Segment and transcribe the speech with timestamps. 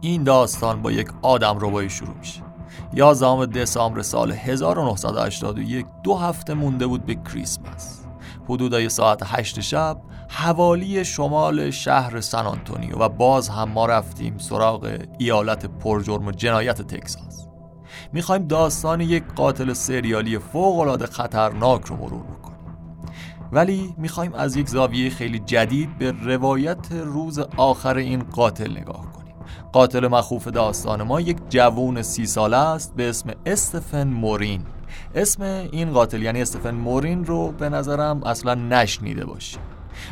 [0.00, 2.42] این داستان با یک آدم ربایی شروع میشه.
[2.94, 8.00] 11 دسامبر سال 1981 دو هفته مونده بود به کریسمس.
[8.48, 14.98] حدودای ساعت 8 شب حوالی شمال شهر سن آنتونیو و باز هم ما رفتیم سراغ
[15.18, 17.46] ایالت پرجرم و جنایت تکساس.
[18.12, 22.58] می‌خوایم داستان یک قاتل سریالی فوق خطرناک رو مرور بکنیم.
[23.52, 29.25] ولی می‌خوایم از یک زاویه خیلی جدید به روایت روز آخر این قاتل نگاه کنیم.
[29.76, 34.62] قاتل مخوف داستان ما یک جوون سی ساله است به اسم استفن مورین.
[35.14, 39.56] اسم این قاتل یعنی استفن مورین رو به نظرم اصلا نشنیده باشی.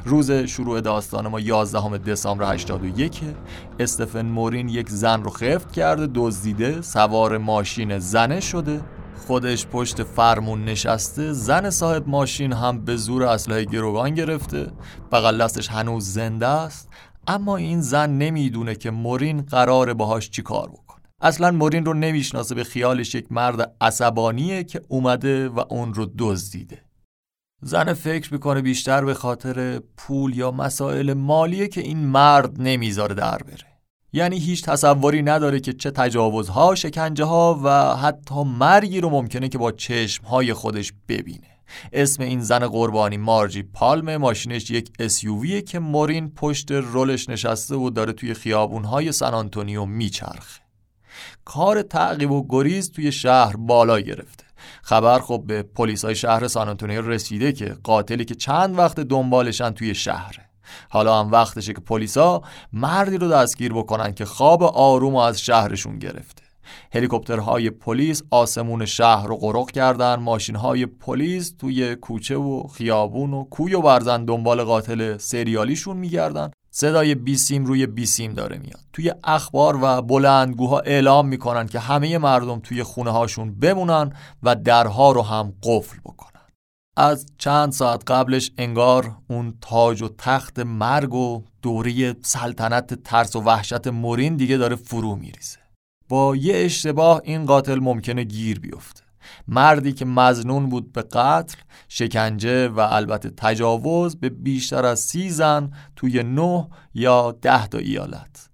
[0.05, 3.21] روز شروع داستان ما 11 دسامبر 81
[3.81, 8.81] استفن مورین یک زن رو خفت کرده دزدیده سوار ماشین زنه شده.
[9.27, 14.67] خودش پشت فرمون نشسته زن صاحب ماشین هم به زور اسلحه گروگان گرفته.
[15.13, 16.89] بغل دستش هنوز زنده است.
[17.27, 21.05] اما این زن نمی‌دونه که مورین قرار باهاش چی کار بکنه.
[21.21, 26.85] اصلا مورین رو نمی‌شناسه به خیالش یک مرد عصبانیه که اومده و اون رو دزدیده.
[27.63, 33.39] زن فکر می‌کنه بیشتر به خاطر پول یا مسائل مالیه که این مرد نمی‌ذاره در
[33.39, 33.75] بره.
[34.13, 39.59] یعنی هیچ تصوری نداره که چه تجاوزها شکنجه ها و حتی مرگی رو ممکنه که
[39.59, 41.54] با چشمهای خودش ببینه.
[41.93, 47.75] اسم این زن قربانی مارجی پالم ماشینش یک SUV یه که مورین پشت رولش نشسته
[47.75, 50.61] و داره توی خیابونهای سن آنتونیو میچرخه.
[51.45, 54.45] کار تعقیب و گریز توی شهر بالا گرفته.
[54.83, 59.71] خبر خب به پلیس های شهر سان آنتونیو رسیده که قاتلی که چند وقت دنبالشن
[59.71, 60.45] توی شهره.
[60.89, 66.44] حالا هم وقتشه که پلیسا مردی رو دستگیر بکنن که خواب آروم از شهرشون گرفته.
[66.95, 73.75] هلیکوپترهای پلیس آسمون شهر رو قرق کردن ماشینهای پلیس توی کوچه و خیابون و کوی
[73.75, 76.51] و برزن دنبال قاتل سریالیشون میگردن.
[76.71, 78.81] صدای بیسیم روی بیسیم داره میاد.
[78.93, 84.13] توی اخبار و بلندگوها اعلام می‌کنن که همه مردم توی خونه هاشون بمونن
[84.43, 86.41] و درها رو هم قفل بکنن.
[86.97, 93.41] از چند ساعت قبلش انگار اون تاج و تخت مرگ و دوری سلطنت ترس و
[93.41, 95.64] وحشت مورین دیگه داره فرو میریزه.
[96.09, 99.05] با یه اشتباه این قاتل ممکنه گیر بیفته.
[99.49, 101.57] مردی که مزنون بود به قتل
[101.89, 108.49] شکنجه و البته تجاوز به بیشتر از سی زن توی نه یا ده تا ایالت.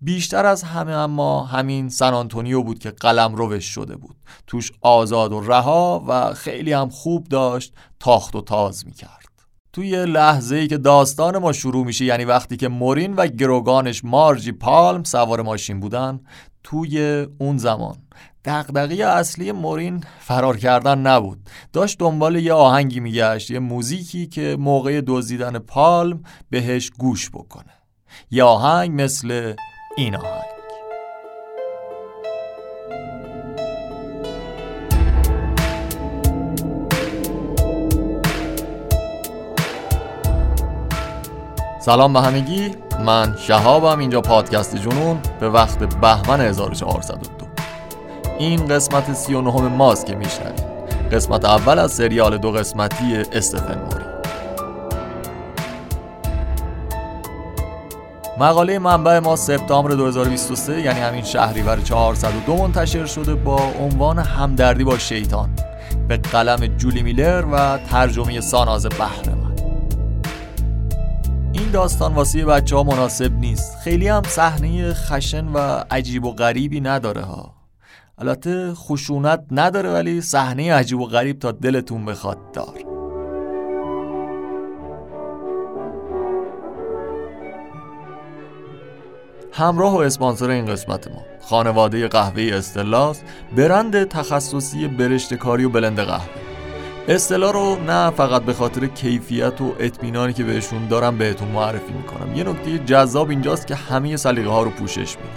[0.00, 4.16] بیشتر از همه اما همین سن آنتونیو بود که قلم روش شده بود.
[4.46, 9.26] توش آزاد و رها و خیلی هم خوب داشت تاخت و تاز می‌کرد.
[9.72, 14.52] توی لحظه ای که داستان ما شروع میشه یعنی وقتی که مورین و گروگانش مارجی
[14.52, 16.20] پالم سوار ماشین بودن
[16.68, 17.96] توی اون زمان.
[18.44, 21.38] دغدغه اصلی مورین فرار کردن نبود.
[21.72, 27.72] داشت دنبال یه آهنگی میگشت یه موزیکی که موقع دزدیدن پالم بهش گوش بکنه.
[28.30, 29.54] یه آهنگ مثل
[29.96, 30.55] این آهنگ.
[41.86, 42.70] سلام به همگی.
[43.04, 47.46] من شهابم اینجا پادکست جنون به وقت بهمن 1402
[48.38, 50.64] این قسمت 39 ماست که میشنوید.
[51.12, 54.04] قسمت اول از سریال دو قسمتی استفن موری.
[58.38, 64.98] مقاله منبع ما سپتامبر 2023 یعنی همین شهریور 402 منتشر شده با عنوان همدردی با
[64.98, 65.50] شیطان.
[66.08, 69.45] به قلم جولی میلر و ترجمه ساناز بهرم
[71.66, 73.78] این داستان واسه بچه ها مناسب نیست.
[73.78, 75.58] خیلی هم صحنه خشن و
[75.90, 77.54] عجیب و غریبی نداره ها.
[78.18, 82.74] البته خشونت نداره ولی صحنه عجیب و غریب تا دلتون بخواد دار.
[89.52, 93.22] همراه و اسپانسر این قسمت ما خانواده قهوه استلاس
[93.56, 96.55] برند تخصصی برشت کاری و بلند قهوه.
[97.08, 102.34] اصطلاح رو نه فقط به خاطر کیفیت و اطمینانی که بهشون دارم بهتون معرفی می‌کنم.
[102.34, 105.30] یه نکته جذاب اینجاست که همه سلیقه ها رو پوشش میده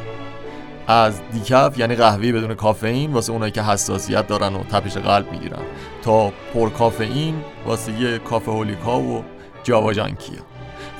[0.88, 5.62] از دیکف یعنی قهوه بدون کافئین واسه اونایی که حساسیت دارن و تپش قلب می‌گیرن
[6.01, 7.36] تا پر کافئین
[7.66, 9.24] واسه یه کافه هولیکا و
[9.63, 10.39] جاوا جانکیا.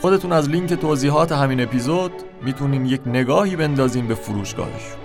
[0.02, 2.12] خودتون از لینک توضیحات همین اپیزود
[2.42, 4.99] می‌تونین یک نگاهی بندازین به فروشگاهش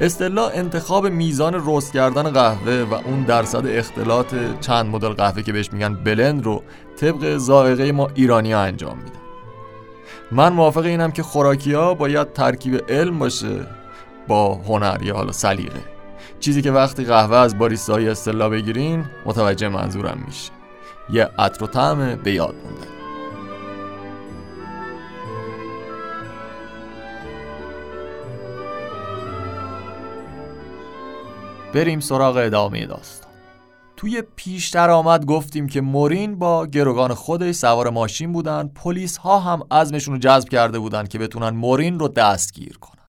[0.00, 5.72] اصطلاح انتخاب میزان رست کردن قهوه و اون درصد اختلاط چند مدل قهوه که بهش
[5.72, 6.62] میگن بلند رو
[6.96, 9.16] طبق ذائقه ما ایرانی ها انجام میده
[10.32, 13.66] من موافق اینم که خوراکی ها باید ترکیب علم باشه
[14.28, 15.80] با هنر یا حالا سلیقه.
[16.40, 20.50] چیزی که وقتی قهوه از باریستای اصطلاح بگیرین متوجه منظورم میشه.
[21.10, 22.95] یه عطر و طعم به یاد موندن.
[31.76, 33.32] بریم سراغ ادامه داستان.
[33.96, 38.68] توی پیشتر آمد گفتیم که مورین با گروگان خودش سوار ماشین بودن.
[38.68, 43.04] پلیس ها هم عزمشون رو جذب کرده بودن که بتونن مورین رو دستگیر کنن.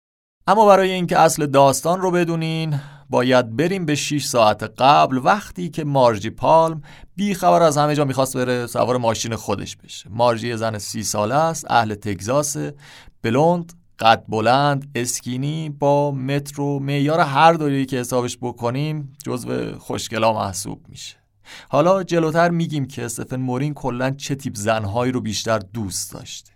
[0.47, 2.79] اما برای اینکه اصل داستان رو بدونین
[3.09, 6.81] باید بریم به 6 ساعت قبل وقتی که مارجی پالم
[7.15, 10.09] بی خبر از همه جا می‌خواست بره سوار ماشین خودش بشه.
[10.09, 12.57] مارجی زن سی ساله است اهل تگزاس
[13.21, 20.85] بلوند قد بلند اسکینی با مترو معیار هر دوری که حسابش بکنیم جزو خوشگلا محسوب
[20.89, 21.15] میشه.
[21.69, 26.51] حالا جلوتر میگیم که استفن مورین کلا چه تیپ زنهایی رو بیشتر دوست داشته.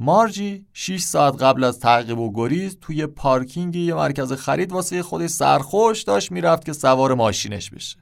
[0.00, 5.30] مارجی 6 ساعت قبل از تعقیب و گریز توی پارکینگ یه مرکز خرید واسه خودش
[5.30, 7.96] سرخوش داشت می‌رفت که سوار ماشینش بشه.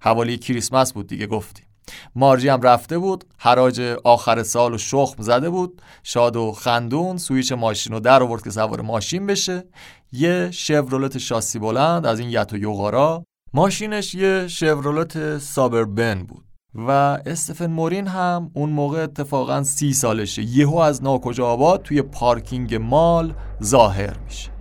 [0.00, 1.66] حوالی کریسمس بود دیگه گفتیم.
[2.14, 5.82] مارجی هم رفته بود حراج آخر سال و شخم زده بود.
[6.02, 9.64] شاد و خندون سویچ ماشین رو در آورد که سوار ماشین بشه.
[10.12, 13.24] یه شورولت شاسی بلند از این یت و یوغارا.
[13.54, 16.44] ماشینش یه شورولت سابربن بود.
[16.74, 16.90] و
[17.26, 20.42] استفن مورین هم اون موقع اتفاقا سی سالشه.
[20.42, 24.59] یهو از ناکجا آباد توی پارکینگ مال ظاهر میشه.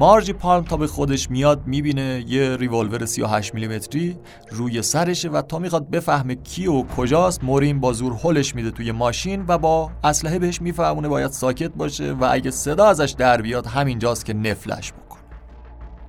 [0.00, 4.16] مارجی پالم تا به خودش میاد می‌بینه یه ریولور 38 میلیمتری
[4.50, 8.92] روی سرشه و تا می‌خواد بفهمه کی و کجاست مورین با زور هلش میده توی
[8.92, 13.66] ماشین و با اسلحه بهش میفهمونه باید ساکت باشه و اگه صدا ازش در بیاد
[13.66, 15.22] همینجاست که نفلش بکنه.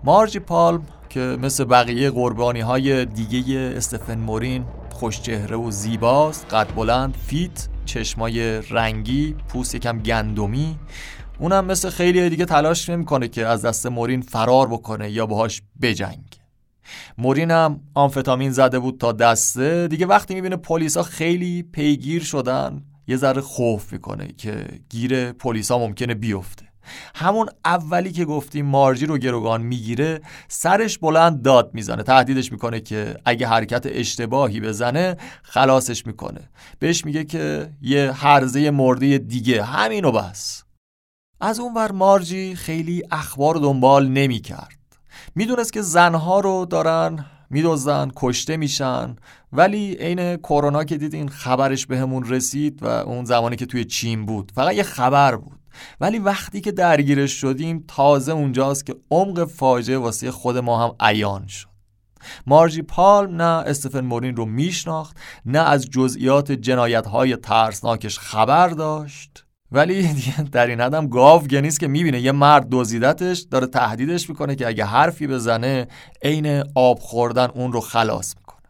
[0.04, 7.18] مارجی پالم که مثل بقیه قربانی های دیگه استفن مورین خوشچهره و زیباست قد بلند
[7.28, 10.78] فیت چشمای رنگی پوست یکم گندمی
[11.42, 16.42] اونم مثل خیلی دیگه تلاش نمی‌کنه که از دست مورین فرار بکنه یا باهاش بجنگه.
[17.18, 19.88] مورین هم آمفتامین زده بود تا دسته.
[19.88, 26.14] دیگه وقتی می‌بینه پلیسا خیلی پیگیر شدن یه ذره خوف می‌کنه که گیر پلیسا ممکنه
[26.14, 26.66] بیفته.
[27.16, 32.04] همون اولی که گفتیم مارجی رو گروگان می‌گیره سرش بلند داد می‌زنه.
[32.04, 36.50] تهدیدش می‌کنه که اگه حرکت اشتباهی بزنه خلاصش می‌کنه.
[36.80, 39.64] بهش میگه که یه حرزه مرده دیگه.
[39.64, 40.64] همینو بس.
[41.42, 44.78] از اون ور مارجی خیلی اخبار دنبال نمی‌کرد
[45.36, 49.16] می‌دونست که زنها رو دارن میدوزن کشته میشن.
[49.54, 54.52] ولی عین کرونا که دیدین خبرش بهمون رسید و اون زمانی که توی چین بود
[54.56, 55.60] فقط یه خبر بود.
[56.02, 61.48] ولی وقتی که درگیرش شدیم تازه اونجاست که عمق فاجعه واسه خود ما هم عیان
[61.48, 61.68] شد.
[62.48, 69.46] مارجی پالم نه استفن مورین رو میشناخت نه از جزئیات جنایت های ترسناکش خبر داشت.
[69.72, 70.10] ولی
[70.52, 72.20] در این حدم گاو گنیست که می‌بینه.
[72.20, 75.88] یه مرد دزدیدتش داره تهدیدش می‌کنه که اگه حرفی بزنه
[76.22, 78.62] عین آب خوردن اون رو خلاص می‌کنه.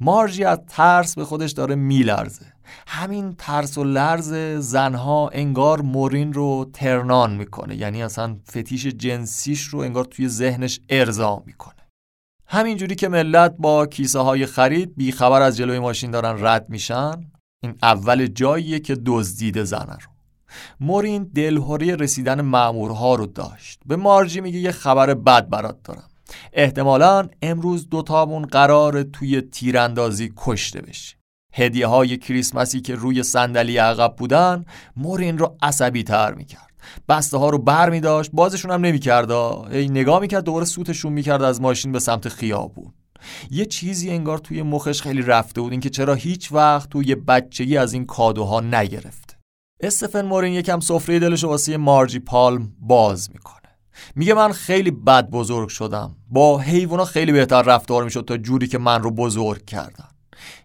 [0.00, 2.46] مارجی از ترس به خودش داره میلرزه.
[2.86, 7.76] همین ترس و لرز زنها انگار مورین رو ترنان می‌کنه.
[7.76, 11.74] یعنی اصلا فتیش جنسیش رو انگار توی ذهنش ارضا می‌کنه.
[12.46, 17.30] همینجوری که ملت با کیسه های خرید بیخبر از جلوی ماشین دارن رد میشن
[17.62, 20.15] این اول جاییه که دزدیده زنه رو.
[20.80, 23.80] مورین دلهوری رسیدن مامورها رو داشت.
[23.86, 26.08] به مارجی میگه یه خبر بد برات دارم.
[26.52, 31.18] احتمالا امروز دوتامون قرار توی تیراندازی کشته بشیم
[31.52, 34.64] هدیه های کریسمسی که روی صندلی عقب بودن
[34.96, 36.66] مورین رو عصبی تر می‌کرد.
[37.08, 41.12] بسته ها رو بر می داشت بازشون هم نمی کرد ای نگاه می‌کرد دوباره سوتشون
[41.12, 42.92] می‌کرد از ماشین به سمت خیابون.
[43.50, 47.92] یه چیزی انگار توی مخش خیلی رفته بود اینکه چرا هیچ وقت توی بچگی از
[47.92, 49.35] این کادوها نگرفت.
[49.80, 53.56] استفن مورین یکم سفره دلش واسه مارجی پالم باز می‌کنه.
[54.14, 56.16] میگه من خیلی بد بزرگ شدم.
[56.28, 60.08] با حیوانا خیلی بهتر رفتار می‌شد تا جوری که من رو بزرگ کردن.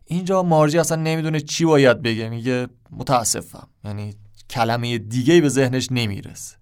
[0.05, 2.29] اینجا مارجی اصلا نمی‌دونه چی باید بگه.
[2.29, 3.67] میگه متاسفم.
[3.85, 4.15] یعنی
[4.49, 6.55] کلمه دیگه به ذهنش نمی‌رسه.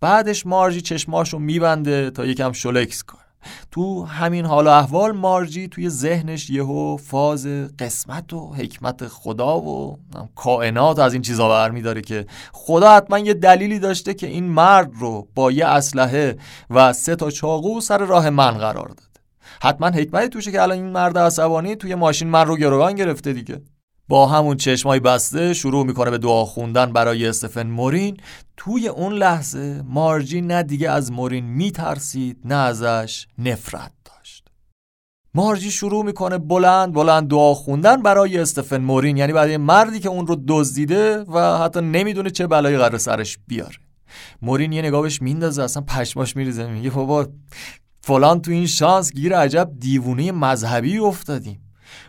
[0.00, 3.20] بعدش مارجی چشماشو میبنده تا یکم شلکس کنه.
[3.70, 7.46] تو همین حال و احوال مارجی توی ذهنش یهو فاز
[7.78, 9.98] قسمت و حکمت خدا و
[10.34, 15.28] کائنات از این چیزا برمیداره که خدا حتما یه دلیلی داشته که این مرد رو
[15.34, 16.36] با یه اسلحه
[16.70, 19.02] و سه تا چاقو سر راه من قرار داده.
[19.62, 23.62] حتما حکمتی توشه که الان این مرد عصبانی توی ماشین من رو گروگان گرفته دیگه.
[24.08, 28.16] با همون چشمای بسته شروع می‌کنه به دعا خوندن برای استفن مورین.
[28.56, 34.48] توی اون لحظه مارجی نه دیگه از مورین میترسید نه ازش نفرت داشت.
[35.34, 39.16] مارجی شروع می‌کنه بلند بلند دعا خوندن برای استفن مورین.
[39.16, 43.76] یعنی برای مردی که اون رو دزدیده و حتی نمی‌دونه چه بلایی قرار سرش بیاره.
[44.42, 47.26] مورین یه نگاهش میندازه اصلا پشماش میریزه میگه بابا
[48.00, 51.60] فلان تو این شانس گیر عجب دیوونه مذهبی افتادیم.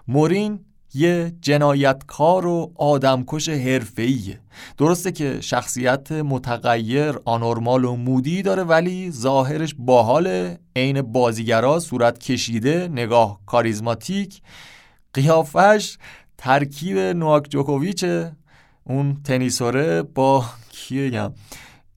[0.08, 0.60] مورین
[0.98, 4.40] یه جنایتکار و آدمکش حرفه‌ایه.
[4.78, 10.60] درسته که شخصیت متغیر آنورمال و مودی داره ولی ظاهرش باحاله.
[10.76, 14.42] عین بازیگرا صورت کشیده نگاه کاریزماتیک.
[15.14, 15.98] قیافش
[16.38, 18.32] ترکیب نواک جوکوویچه
[18.84, 21.34] اون تنیسوره با کی بگم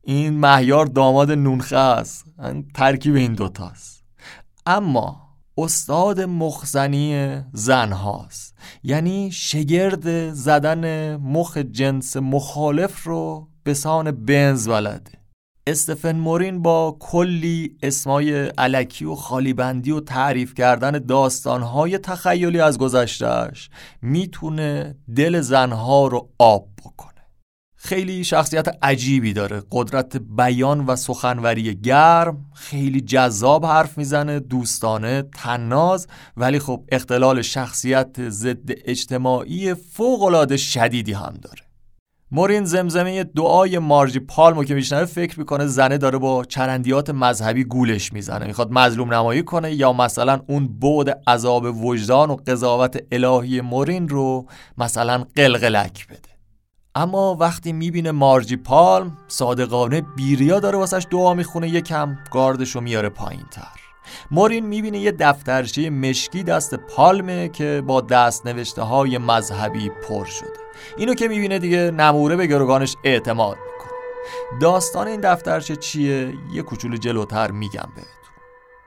[0.03, 2.25] این مهیار داماد نونخه است.
[2.75, 4.05] ترکیب این دوتاست
[4.67, 8.55] اما استاد مخزنی زن هاست.
[8.83, 15.21] یعنی شگرد زدن مخ جنس مخالف رو به سان بنز بلده
[15.67, 23.71] استفن مورین با کلی اسمای علکی و خالیبندی و تعریف کردن داستانهای تخیلی از گذشتهش
[24.03, 27.10] می‌تونه دل زنها رو آب بکنه.
[27.83, 29.63] خیلی شخصیت عجیبی داره.
[29.73, 36.07] قدرت بیان و سخنوری گرم خیلی جذاب حرف می‌زنه دوستانه تناز
[36.37, 41.63] ولی خب اختلال شخصیت ضد اجتماعی فوقالعاده شدیدی هم داره.
[42.31, 48.13] مورین زمزمه دعای مارجی پالمو که میشنوه فکر می‌کنه زنه داره با چرندیات مذهبی گولش
[48.13, 48.47] می‌زنه.
[48.47, 54.49] می‌خواد مظلوم نمایی کنه یا مثلا اون بود عذاب وجدان و قضاوت الهی مورین رو
[54.79, 56.30] مثلا قلقلک بده.
[56.95, 63.45] اما وقتی می‌بینه مارجی پالم صادقانه بیریا داره واسش دعا می‌خونه یکم گاردشو میاره پایین
[63.51, 63.81] تر
[64.31, 70.49] مورین می‌بینه یه دفترچه مشکی دست پالمه که با دست نوشته های مذهبی پر شده.
[70.97, 73.91] اینو که می‌بینه دیگه نموره به گروگانش اعتماد می‌کنه.
[74.61, 78.11] داستان این دفترچه چیه؟ یه کوچولو جلوتر میگم بهتون.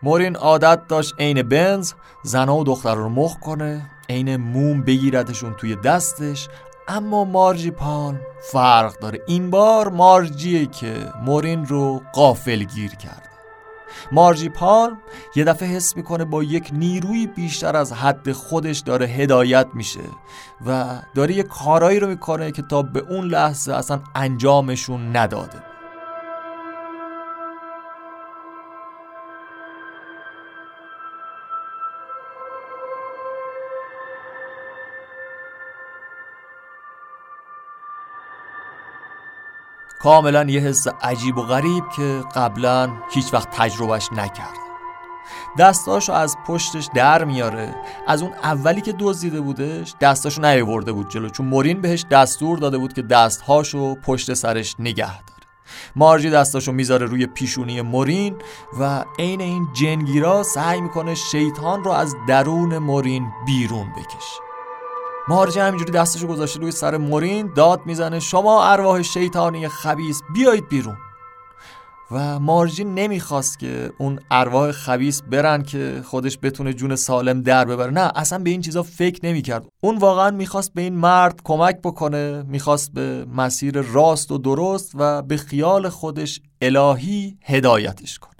[0.03, 1.93] مورین عادت داشت عین بنز
[2.24, 6.50] زنا و دختر رو مخ کنه عین موم بگیردشون توی دستش
[6.88, 8.20] اما مارجی پالم
[8.52, 9.22] فرق داره.
[9.28, 10.94] این بار مارجیه که
[11.25, 13.30] مورین رو قافل گیر کرده
[14.12, 14.98] مارجی پالم
[15.36, 20.00] یه دفعه حس می‌کنه با یک نیروی بیشتر از حد خودش داره هدایت میشه
[20.66, 25.73] و داره یه کارایی رو می‌کنه که تا به اون لحظه اصلا انجامشون نداده.
[40.03, 44.57] کاملا یه حس عجیب و غریب که قبلا هیچ وقت تجربهش نکرد.
[45.60, 47.75] دستاشو از پشتش در میاره.
[48.07, 52.77] از اون اولی که دزدیده بودش دستاشو نیاورده بود جلو چون مورین بهش دستور داده
[52.77, 55.43] بود که دستهاشو پشت سرش نگه داره.
[55.95, 58.36] مارجی دستاشو می‌ذاره روی پیشونی مورین
[58.79, 64.42] و عین این جنگیرا سعی می‌کنه شیطان رو از درون مورین بیرون بکشه.
[65.27, 68.20] مارجه همینجوری دستشو گذاشته روی سر مورین داد می‌زنه.
[68.20, 70.98] شما ارواح شیطانی خبیس بیایید بیرون.
[72.12, 77.92] و مارجی نمی‌خواست که اون ارواح خبیس برن که خودش بتونه جون سالم در ببره.
[77.92, 79.65] نه اصلا به این چیزا فکر نمی‌کرد.
[79.84, 85.22] اون واقعا می‌خواست به این مرد کمک بکنه می‌خواست به مسیر راست و درست و
[85.22, 88.33] به خیال خودش الهی هدایتش کنه.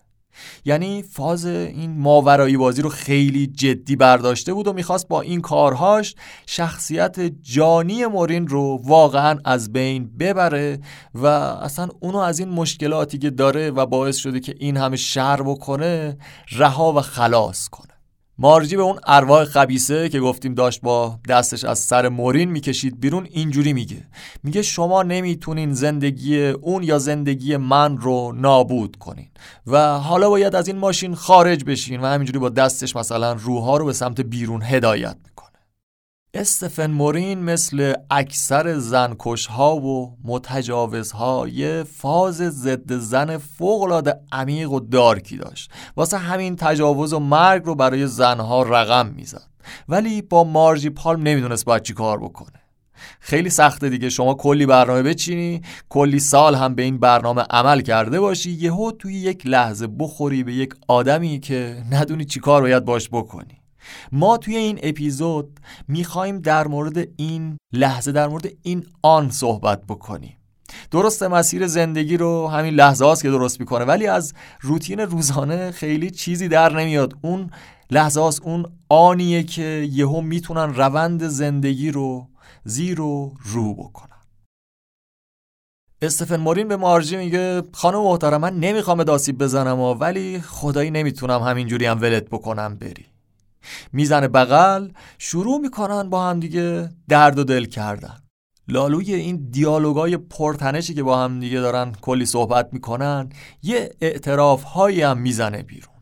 [0.66, 6.16] یعنی فاز این ماورایی بازی رو خیلی جدی برداشته بود و می‌خواست با این کارهاش
[6.46, 10.80] شخصیت جانی مورین رو واقعا از بین ببره
[11.16, 15.42] و اصلا اونو از این مشکلاتی که داره و باعث شده که این همه شر
[15.42, 16.18] بکنه
[16.52, 17.93] رها و خلاص کنه.
[18.38, 23.28] مارجی به اون ارواح خبیسه که گفتیم داشت با دستش از سر مورین می‌کشید بیرون
[23.32, 24.08] اینجوری میگه.
[24.44, 29.28] میگه شما نمی‌تونین زندگی اون یا زندگی من رو نابود کنین
[29.68, 33.86] و حالا باید از این ماشین خارج بشین و همینجوری با دستش مثلا روحا رو
[33.86, 35.18] به سمت بیرون هدایت
[36.36, 40.18] استفن مورین مثل اکثر زنکش ها و
[41.14, 45.72] ها یه فاز ضد زن فوقلاده عمیق و دارکی داشت.
[45.96, 49.50] واسه همین تجاوز و مرگ رو برای زنها رقم می‌زد.
[49.90, 52.62] ولی با مارجی پالم نمی‌دونست باید چی کار بکنه.
[53.20, 58.20] خیلی سخته دیگه شما کلی برنامه بچینی کلی سال هم به این برنامه عمل کرده
[58.20, 63.10] باشی یهو توی یک لحظه بخوری به یک آدمی که ندونی چی کار باید باش
[63.10, 63.63] بکنی.
[64.12, 70.38] ما توی این اپیزود می‌خوایم در مورد این لحظه در مورد این آن صحبت بکنیم.
[70.92, 76.12] درست مسیر زندگی رو همین لحظه هاست که درست می‌کنه ولی از روتین روزانه خیلی
[76.12, 77.14] چیزی در نمیاد.
[77.22, 77.50] اون
[77.92, 82.28] لحظه هاست اون آنیه که یهو می‌تونن روند زندگی رو
[82.64, 84.10] زیر و رو بکنن.
[86.02, 91.86] استفن مورین به مارجی میگه خانم محترم من نمی‌خوام داسیب بزنم ولی خدایی نمی‌تونم همینجوری
[91.86, 93.13] هم ولت بکنم بری.
[93.94, 98.16] می‌زنه بغل شروع می‌کنن با هم دیگه درد و دل کردن.
[98.68, 103.30] لالوی این دیالوگای پرتنشی که با هم دیگه دارن کلی صحبت می‌کنن
[103.64, 105.94] یه اعتراف هایی هم می‌زنه بیرون.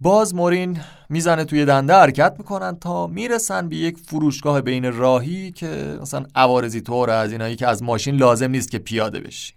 [0.00, 5.98] باز مورین می‌زنه توی دنده حرکت می‌کنن تا می‌رسن به یک فروشگاه بین راهی که
[6.02, 9.54] مثلا عوارضی طور از اینایی که از ماشین لازم نیست که پیاده بشی.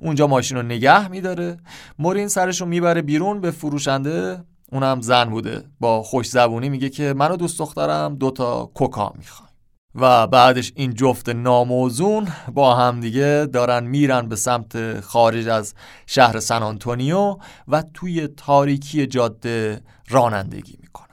[0.00, 1.56] اونجا ماشین رو نگه میداره.
[1.98, 5.64] مورین سرش رو می‌بره بیرون به فروشنده اونم زن بوده.
[5.80, 9.48] با خوش زبونی میگه که منو دوست دخترم دوتا کوکا می‌خوام
[9.94, 15.74] و بعدش این جفت ناموزون با همدیگه دارن میرن به سمت خارج از
[16.06, 17.36] شهر سن آنتونیو
[17.68, 21.06] و توی تاریکی جاده رانندگی می‌کنن.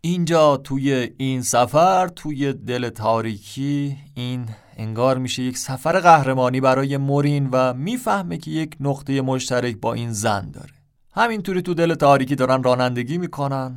[0.00, 7.48] اینجا توی این سفر توی دل تاریکی این انگار میشه یک سفر قهرمانی برای مورین
[7.52, 10.77] و می‌فهمه که یک نقطه مشترک با این زن داره.
[11.18, 13.76] همینطوری تو دل تاریکی دارن رانندگی می‌کنن.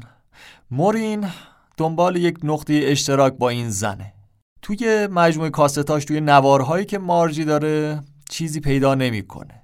[0.72, 1.30] مورین
[1.78, 4.14] دنبال یک نقطه اشتراک با این زنه.
[4.62, 9.62] توی مجموعه کاستاش توی نوارهایی که مارجی داره چیزی پیدا نمی‌کنه.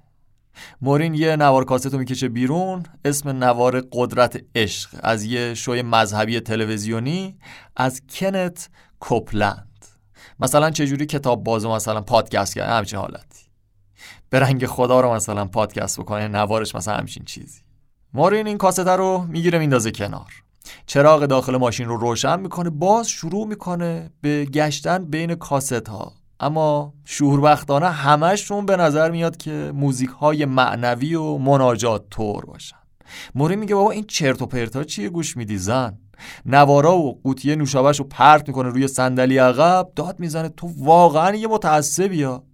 [0.80, 4.90] مورین یه نوار کاست رو می‌کشه بیرون اسم نوار قدرت عشق.
[5.02, 7.38] از یه شوی مذهبی تلویزیونی
[7.76, 8.68] از کنت
[9.00, 9.86] کوپلند.
[10.40, 13.48] مثلا چجوری کتاب بازو مثلا پادکست کرد؟ همچین حالتی.
[14.30, 17.67] به رنگ خدا رو مثلا پادکست بکنه نوارش مثلا همچین چیزی.
[18.14, 20.32] مورین این کاست رو می‌گیره میندازه کنار.
[20.86, 26.94] چراغ داخل ماشین رو روشن می‌کنه باز شروع می‌کنه به گشتن بین کاست ها اما
[27.04, 32.76] شوربختانه همشون به نظر میاد که موزیک های معنوی و مناجات طور باشن.
[33.34, 35.98] موری میگه بابا این چرت و پرتا چیه؟ گوش میدی زن.
[36.46, 40.48] نوارا و قوطی نوشابهش رو پرت می‌کنه روی صندلی عقب داد می‌زنه.
[40.48, 42.44] تو واقعا یه متعصبی ها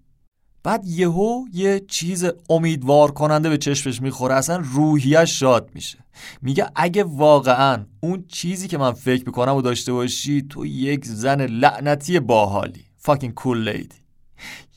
[0.64, 5.98] بعد یهو یه چیز امیدوار کننده به چشمش می‌خوره اصلا روحیش شاد میشه.
[6.42, 11.40] میگه اگه واقعا اون چیزی که من فکر می‌کنم و داشته باشی تو یک زن
[11.46, 13.96] لعنتی باحالی فاکین کول لیدی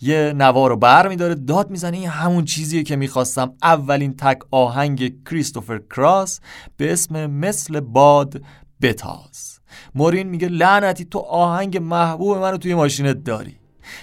[0.01, 3.53] یه نوار رو بر میداره داد می‌زنه این همون چیزیه که می‌خواستم.
[3.63, 6.39] اولین تک آهنگ کریستوفر کراس
[6.77, 8.41] به اسم مثل باد
[8.82, 9.60] بتاز.
[9.96, 13.56] مورین میگه لعنتی تو آهنگ محبوب منو توی ماشینت داری.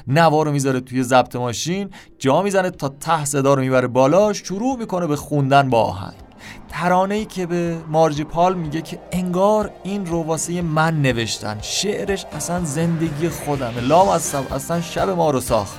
[0.06, 4.78] نوار رو می‌ذاره توی ضبط ماشین جا می‌زنه تا ته صدا رو می‌بره بالا شروع
[4.78, 6.14] می‌کنه به خوندن با آهنگ.
[6.68, 11.58] ترانه ای که به مارجی پال میگه که انگار این رو واسه من نوشتن.
[11.62, 13.80] شعرش اصلا زندگی خودمه.
[13.80, 15.78] لام اصلا شب ما رو ساخت.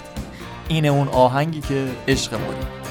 [0.67, 2.84] اینه اون آهنگی که عشق موریم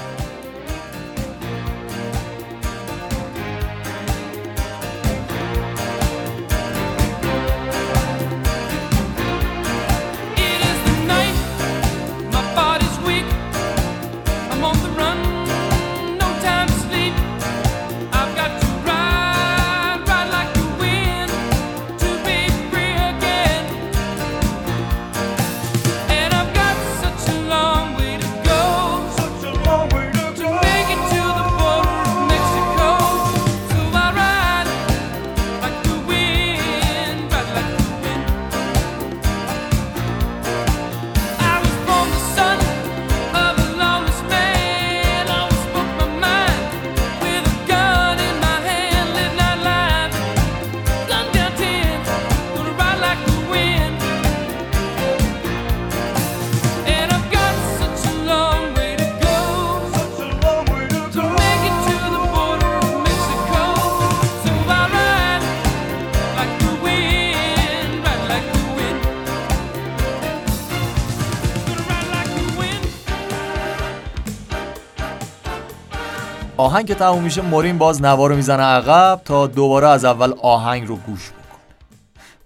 [76.57, 80.87] آهنگ که تموم میشه مورین باز نوار رو می‌زنه عقب تا دوباره از اول آهنگ
[80.87, 81.61] رو گوش بکنه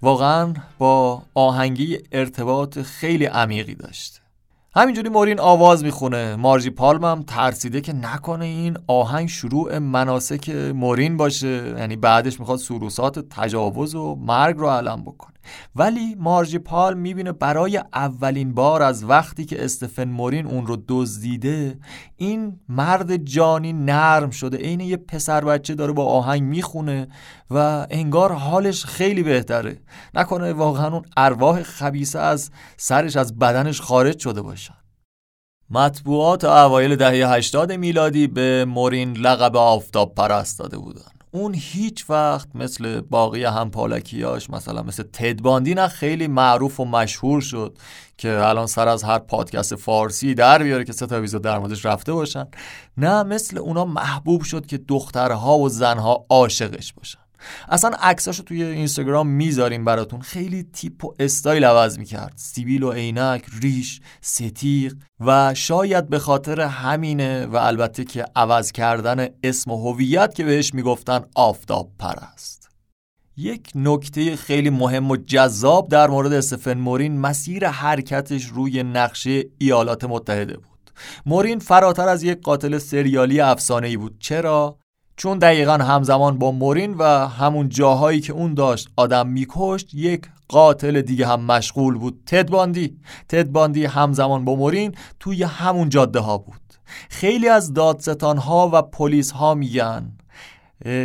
[0.02, 4.20] واقعا با آهنگی ارتباط خیلی عمیقی داشته
[4.76, 6.36] همینجوری مورین آواز می‌خونه.
[6.36, 11.74] مارجی پالمم ترسیده که نکنه این آهنگ شروع مناسک مورین باشه.
[11.78, 15.34] یعنی بعدش می‌خواد سروسات تجاوز و مرگ رو علم بکنه.
[15.76, 21.78] ولی مارجی پال می‌بینه برای اولین بار از وقتی که استفن مورین اون رو دزدیده
[22.16, 27.08] این مرد جانی نرم شده عین یه پسر بچه داره با آهنگ می‌خونه
[27.50, 29.80] و انگار حالش خیلی بهتره.
[30.14, 34.74] نکنه واقعا اون ارواح خبیسه از سرش از بدنش خارج شده باشن.
[35.70, 41.19] مطبوعات اوایل دهه 80 میلادی به مورین لقب آفتاب پرست داده بودن.
[41.30, 47.78] اون هیچ وقت مثل باقی همپالکیاش مثلا مثل تدباندی نه خیلی معروف و مشهور شد
[48.16, 52.12] که الان سر از هر پادکست فارسی در بیاره که سه تا در موردش رفته
[52.12, 52.46] باشن.
[52.96, 57.19] نه مثل اونا محبوب شد که دخترها و زنها عاشقش باشن.
[57.68, 60.20] اصلا عکساشو توی اینستاگرام می‌ذاریم براتون.
[60.20, 62.32] خیلی تیپ و استایل عوض می‌کرد.
[62.36, 69.28] سیبیل و عینک ریش ستیق و شاید به خاطر همینه و البته که عوض کردن
[69.42, 72.60] اسم و هویت که بهش می‌گفتن آفتاب پرست
[73.36, 80.04] یک نکته خیلی مهم و جذاب در مورد استفن مورین مسیر حرکتش روی نقشه ایالات
[80.04, 80.90] متحده بود.
[81.26, 84.16] مورین فراتر از یک قاتل سریالی افسانه ای بود.
[84.18, 84.78] چرا؟
[85.20, 91.00] چون دقیقا همزمان با مورین و همون جاهایی که اون داشت آدم میکشت یک قاتل
[91.00, 92.22] دیگه هم مشغول بود.
[92.26, 92.96] تدباندی
[93.28, 96.60] تدباندی همزمان با مورین توی همون جاده ها بود.
[97.08, 100.12] خیلی از دادستان ها و پلیس ها میگن.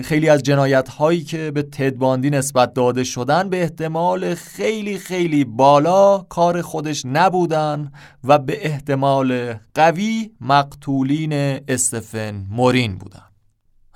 [0.03, 6.17] خیلی از جنایت هایی که به تدباندی نسبت داده شدن به احتمال خیلی خیلی بالا
[6.17, 7.91] کار خودش نبودن
[8.23, 11.33] و به احتمال قوی مقتولین
[11.67, 13.34] استفن مورین بودن.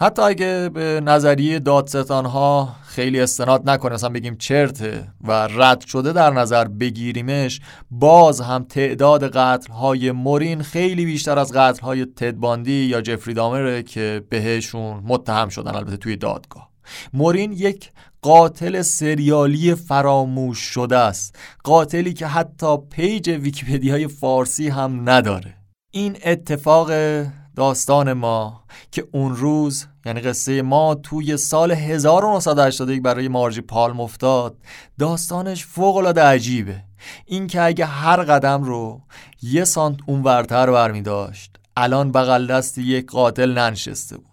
[0.01, 6.13] حتی اگه به نظریه دادستان ها خیلی استناد نکنه اصلا بگیم چرته و رد شده
[6.13, 12.71] در نظر بگیریمش باز هم تعداد قتل های مورین خیلی بیشتر از قتل های تدباندی
[12.85, 16.69] یا جفری دامره که بهشون متهم شدن البته توی دادگاه.
[17.13, 25.55] مورین یک قاتل سریالی فراموش شده است قاتلی که حتی page ویکیپدیای فارسی هم نداره.
[25.91, 26.91] این اتفاق
[27.55, 34.55] داستان ما که اون روز یعنی قصه ما توی سال 1981 برای مارجی پالم افتاد.
[34.99, 36.83] داستانش فوق العاده عجیبه.
[37.25, 39.01] این که اگه هر قدم رو
[39.41, 44.25] یه سانت اون ورتر برمی داشت الان بغل دست یک قاتل ننشسته بود.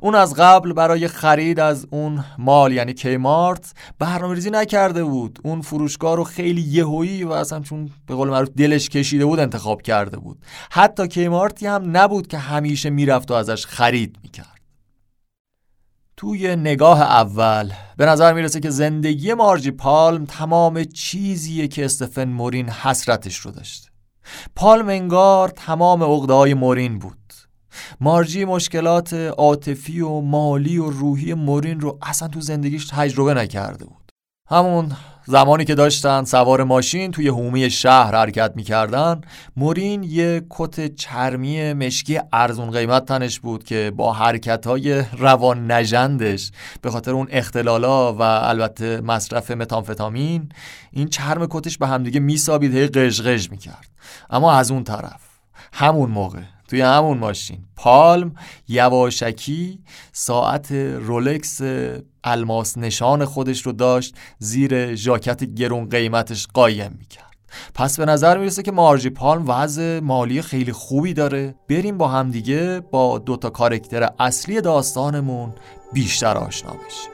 [0.00, 5.38] اون از قبل برای خرید از اون مال یعنی کیمارت برنامه ریزی نکرده بود.
[5.42, 9.82] اون فروشگاه رو خیلی یهویی و اصلا چون به قول معروف دلش کشیده بود انتخاب
[9.82, 10.38] کرده بود.
[10.70, 14.61] حتی کیمارتی هم نبود که همیشه می‌رفت و ازش خرید می‌کرد.
[16.22, 22.68] توی نگاه اول به نظر می‌رسه که زندگی مارجی پالم تمام چیزیه که استفن مورین
[22.68, 23.88] حسرتش رو داشته.
[24.56, 27.32] پالم انگار تمام عقده مورین بود.
[28.00, 34.12] مارجی مشکلات عاطفی و مالی و روحی مورین رو اصلا تو زندگیش تجربه نکرده بود.
[34.50, 34.92] همون
[35.24, 39.20] زمانی که داشتن سوار ماشین توی حومه شهر حرکت می‌کردن
[39.56, 46.50] مورین یه کت چرمی مشکی ارزون قیمت تنش بود که با حرکت های روان نجندش
[46.80, 50.48] به خاطر اون اختلالا و البته مصرف متانفتامین
[50.92, 53.88] این چرم کتش به همدیگه میسابید هی قژقژ می‌کرد.
[54.30, 55.20] اما از اون طرف
[55.72, 58.34] همون موقع توی همون ماشین پالم
[58.68, 59.80] یواشکی
[60.12, 61.60] ساعت رولکس
[62.24, 67.32] الماس نشان خودش رو داشت زیر ژاکت گرون قیمتش قایم می‌کرد.
[67.74, 71.54] پس به نظر می‌رسه که مارجی پالم وضع مالی خیلی خوبی داره.
[71.68, 75.54] بریم با همدیگه با دوتا کارکتر اصلی داستانمون
[75.92, 77.12] بیشتر آشنا بشیم.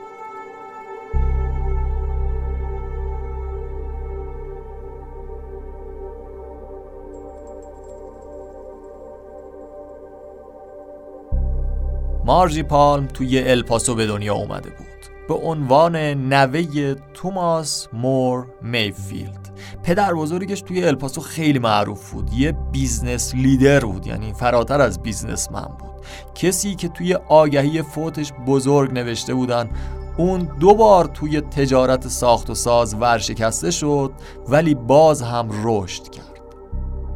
[12.24, 14.87] مارجی پالم توی الپاسو به دنیا اومده بود.
[15.28, 15.96] به عنوان
[16.32, 19.50] نوه توماس مور میفیلد.
[19.82, 22.32] پدر بزرگش توی الپاسو خیلی معروف بود.
[22.32, 26.04] یه business leader بود یعنی فراتر از businessman بود.
[26.34, 29.70] کسی که توی آگهی فوتش بزرگ نوشته بودن
[30.16, 34.12] اون دو بار توی تجارت ساخت و ساز ورشکسته شد
[34.48, 36.24] ولی باز هم رشد کرد.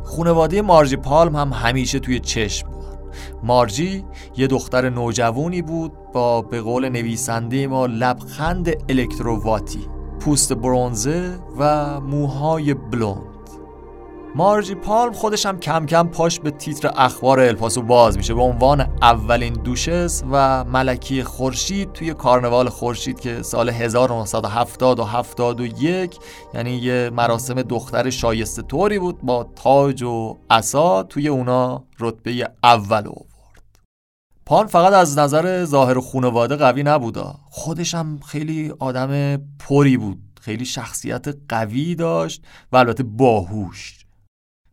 [0.05, 2.82] خونواده مارجی پالم هم همیشه توی چشم
[3.43, 4.05] مارجی
[4.37, 9.89] یه دختر نوجوانی بود با به قول نویسنده ما لبخند الکترواتی
[10.21, 13.32] پوست برونزه و موهای بلوند.
[14.35, 18.35] مارجی پالم خودش هم کم کم پاش به تیتر اخبار الپاسو باز میشه.
[18.35, 26.19] به عنوان اولین دوشس و ملکی خورشید توی کارنوال خورشید که سال 1970 و 71
[26.55, 33.05] یعنی یه مراسم دختر شایسته طوری بود با تاج و عصا توی اونا رتبه اول
[34.47, 37.35] پالم فقط از نظر ظاهر خانواده قوی نبودا.
[37.51, 44.02] خودش هم خیلی آدم پری بود خیلی شخصیت قوی داشت و البته باهوش.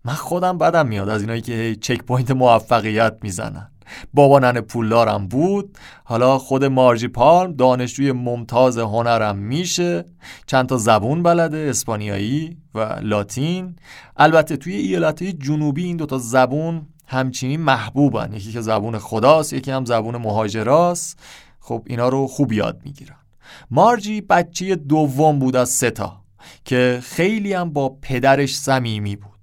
[0.05, 3.71] من خودم بدم میاد از اینایی که checkpoint موفقیت می‌زنن.
[4.13, 10.05] بابا ننه پولدارم بود حالا خود مارجی پالم دانشجوی ممتاز هنرم میشه.
[10.45, 13.75] چند تا زبون بلده اسپانیایی و لاتین.
[14.17, 18.33] البته توی ایالت جنوبی این دوتا زبون همچنین محبوبن.
[18.33, 21.19] یکی که زبون خداست یکی هم زبون مهاجراست.
[21.59, 23.15] خب اینا رو خوب یاد می‌گیرن.
[23.71, 26.21] مارجی بچه دوم بود از ستا
[26.65, 29.38] که خیلی هم با پدرش صمیمی بود.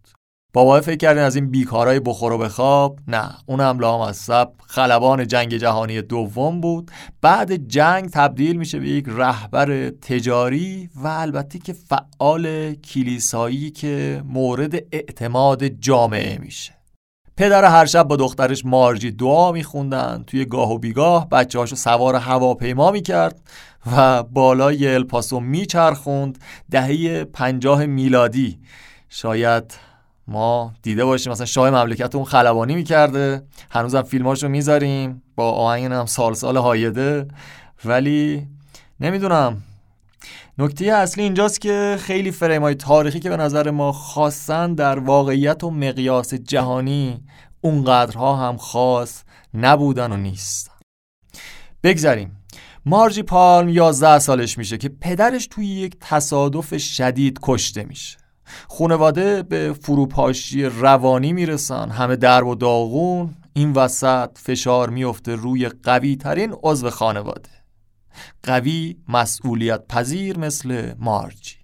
[0.57, 5.57] بابا فکر کردین از این بیکارای بخور و بخواب؟ نه اون هم لامصب خلبان جنگ
[5.57, 6.90] جهانی دوم بود.
[7.23, 14.75] بعد جنگ تبدیل میشه به یک رهبر تجاری و البته که فعال کلیسایی که مورد
[14.92, 16.73] اعتماد جامعه میشه.
[17.37, 20.25] پدر هر شب با دخترش مارجی دعا میخوندن.
[20.27, 23.40] توی گاه و بیگاه بچه هاشو سوار هواپیما می‌کرد
[23.97, 26.38] و بالای الپاسو میچرخوند
[26.71, 28.59] دهه پنجاه میلادی.
[29.09, 29.87] شاید
[30.28, 33.42] ما دیده باشیم مثلا شاه مملکت اون خلبانی می‌کرده.
[33.70, 35.22] هنوزم فیلماشو می‌ذاریم.
[35.36, 37.28] با آهنگ هم سال هایده.
[37.84, 38.46] ولی
[39.00, 39.62] نمی‌دونم.
[40.58, 45.64] نکته اصلی اینجاست که خیلی فریم های تاریخی که به نظر ما خاصن در واقعیت
[45.64, 47.24] و مقیاس جهانی
[47.60, 49.22] اونقدرها هم خاص
[49.54, 50.70] نبودن و نیست.
[51.82, 52.36] بگذاریم
[52.86, 58.25] مارجی پالم 11 سالش میشه که پدرش توی یک تصادف شدید کشته میشه.
[58.68, 61.90] خونواده به فروپاشی روانی می‌رسن.
[61.90, 63.35] همه درب و داغون.
[63.52, 67.50] این وسط فشار میفته روی قوی ترین عضو خانواده.
[68.42, 71.56] قوی مسئولیت پذیر مثل مارجی.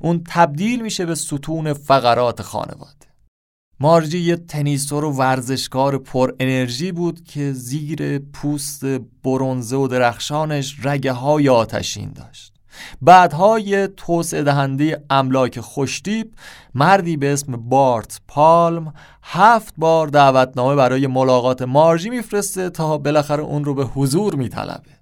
[0.00, 2.94] اون تبدیل میشه به ستون فقرات خانواده.
[3.80, 8.84] مارجی یه تنیسور و ورزشکار پر انرژی بود که زیر پوست
[9.24, 12.57] برونزه و درخشانش رگه های آتشین داشت.
[13.02, 16.34] بعدها یه توسعه دهنده املاک خوشتیب
[16.74, 23.64] مردی به اسم بارت پالم هفت بار دعوتنامه برای ملاقات مارجی میفرسته تا بالاخره اون
[23.64, 24.98] رو به حضور میطلبه.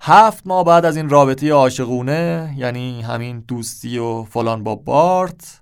[0.00, 5.60] هفت ماه بعد از این رابطه عاشقونه یعنی همین دوستی و فلان با بارت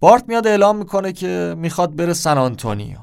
[0.00, 2.98] بارت میاد اعلام می‌کنه که می‌خواد بره سن آنتونیو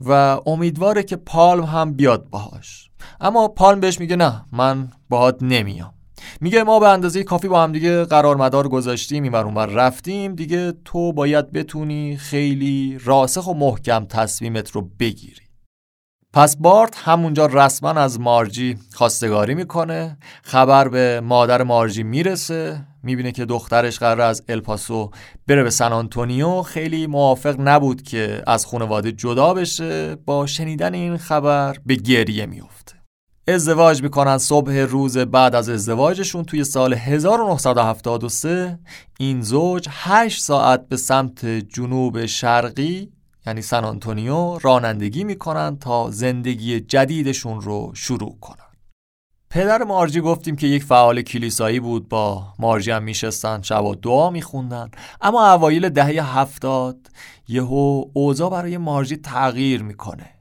[0.00, 2.90] و امیدواره که پالم هم بیاد باهاش.
[3.20, 5.94] اما پالم بهش میگه نه من باهات نمیام.
[6.40, 10.34] میگه ما به اندازه کافی با هم دیگه قرار مدار گذاشتیم این اونور رفتیم.
[10.34, 15.42] دیگه تو باید بتونی خیلی راسخ و محکم تصمیمت رو بگیری.
[16.32, 20.18] پس بارت همونجا رسما از مارجی خواستگاری می‌کنه.
[20.42, 22.86] خبر به مادر مارجی می‌رسه.
[23.02, 25.10] می‌بینه که دخترش قرار از الپاسو
[25.46, 26.62] بره به سن آنتونیو.
[26.62, 30.16] خیلی موافق نبود که از خانواده جدا بشه.
[30.16, 32.99] با شنیدن این خبر به گریه میفته
[33.50, 38.78] ازدواج می‌کنن صبح روز بعد از ازدواجشون توی سال 1973
[39.18, 43.12] این زوج 8 ساعت به سمت جنوب شرقی
[43.46, 48.70] یعنی سن آنتونیو رانندگی می‌کنن تا زندگی جدیدشون رو شروع کنن.
[49.50, 54.30] پدر مارجی گفتیم که یک فعال کلیسایی بود با مارجی هم میشستن شب و دعا
[54.30, 54.90] میخوندن.
[55.20, 56.96] اما اوایل دهه هفتاد
[57.48, 60.39] یهو اوضاع برای مارجی تغییر می‌کنه.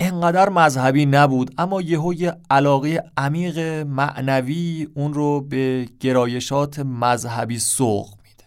[0.00, 8.08] انقدر مذهبی نبود اما یهو یه علاقه عمیق معنوی اون رو به گرایشات مذهبی سوق
[8.22, 8.44] میده.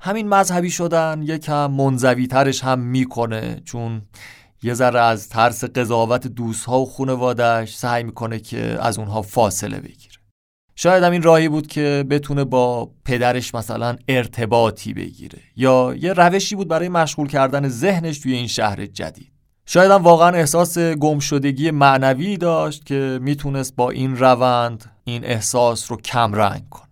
[0.00, 4.02] همین مذهبی شدن یکم منزوی ترش هم می‌کنه چون
[4.62, 10.14] یه ذره از ترس قضاوت دوستها و خانوادش سعی می‌کنه که از اونها فاصله بگیره.
[10.80, 16.54] شاید هم این راهی بود که بتونه با پدرش مثلا ارتباطی بگیره یا یه روشی
[16.54, 19.32] بود برای مشغول کردن ذهنش توی این شهر جدید.
[19.70, 25.96] شاید هم واقعا احساس گمشدگی معنوی داشت که می‌تونست با این روند این احساس رو
[25.96, 26.88] کم رنگ کنه.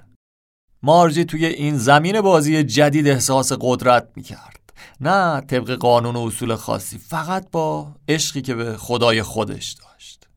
[0.83, 4.73] مارجی توی این زمین بازی جدید احساس قدرت می‌کرد.
[5.01, 10.29] نه طبق قانون و اصول خاصی فقط با عشقی که به خدای خودش داشت.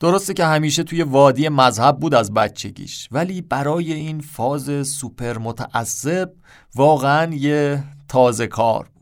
[0.00, 6.30] درسته که همیشه توی وادی مذهب بود از بچگیش ولی برای این فاز سوپر متعصب
[6.74, 8.97] واقعا یه تازه کار بود.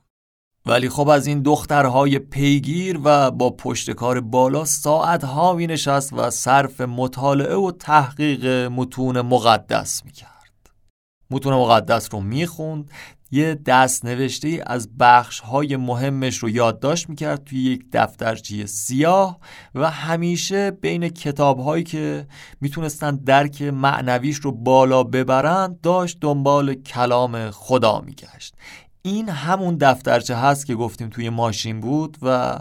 [0.66, 6.81] ولی خب از این دخترهای پیگیر و با پشتکار بالا ساعتها می نشست و صرف
[6.81, 10.70] مطالعه و تحقیق متون مقدس می کرد
[11.31, 12.90] متون مقدس رو می‌خوند
[13.31, 19.38] یه دست نوشته از بخش های مهمش رو یادداشت می‌کرد توی یک دفترچه سیاه
[19.74, 22.26] و همیشه بین کتاب هایی که
[22.61, 28.55] می‌تونستن درک معنویش رو بالا ببرند داشت دنبال کلام خدا میگشت.
[29.07, 32.59] این همون دفترچه هست که گفتیم توی ماشین بود و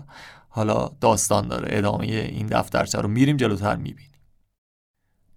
[0.49, 4.11] حالا داستان داره ادامه این دفترچه رو میریم جلوتر می‌بینیم.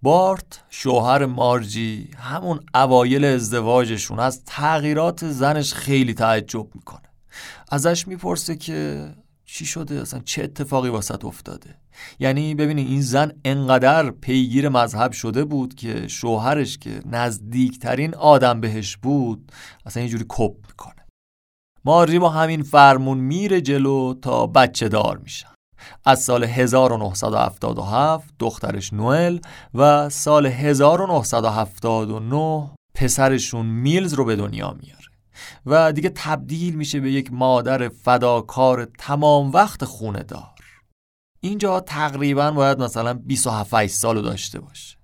[0.01, 7.09] بارت شوهر مارجی همون اوایل ازدواجشون از تغییرات زنش خیلی تعجب می‌کنه.
[7.71, 9.09] ازش می‌پرسه که
[9.45, 11.75] چی شده؟ اصلا چه اتفاقی واسط افتاده؟
[12.19, 18.97] یعنی ببینید این زن انقدر پیگیر مذهب شده بود که شوهرش که نزدیکترین آدم بهش
[18.97, 19.51] بود
[19.85, 20.98] اصلا یه جوری کپ می‌کنه.
[21.85, 25.49] مارجی با همین فرمون میره جلو تا بچه دار میشن.
[26.05, 29.39] از سال 1977 دخترش نوئل
[29.73, 34.99] و سال 1979 پسرشون میلز رو به دنیا میاره.
[35.65, 40.59] و دیگه تبدیل میشه به یک مادر فداکار تمام وقت خونه دار.
[41.41, 44.98] اینجا تقریبا باید مثلا 27 سال داشته باشه.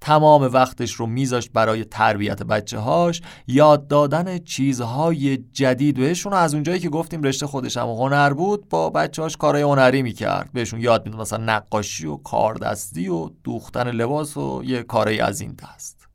[0.00, 5.96] تمام وقتش رو میذاشت برای تربیت بچه هاش یاد دادن چیزهای جدید.
[5.96, 10.02] بهشون از اونجایی که گفتیم رشته خودش هم هنر بود با بچه هاش کارهای هنری
[10.02, 10.50] می‌کرد.
[10.52, 15.56] بهشون یاد می‌داد مثلا نقاشی و کاردستی و دوختن لباس و یه کارهای از این
[15.62, 16.08] دست.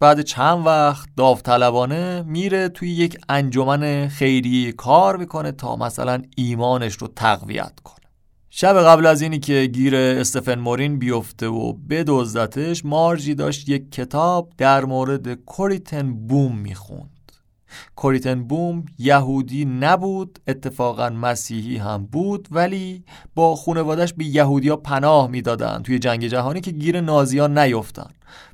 [0.00, 7.08] بعد چند وقت داوطلبانه میره توی یک انجمن خیریه کار می‌کنه تا مثلا ایمانش رو
[7.08, 8.03] تقویت کنه.
[8.56, 14.52] شب قبل از اینی که گیر استفن مورین بیفته و بدزدتش مارجی داشت یک کتاب
[14.58, 17.32] در مورد کوریتن بوم می‌خوند.
[17.96, 25.82] کوریتن بوم یهودی نبود اتفاقا مسیحی هم بود ولی با خونوادش به یهودیا پناه می‌دادن
[25.82, 28.10] توی جنگ جهانی که گیر نازیا نیفتن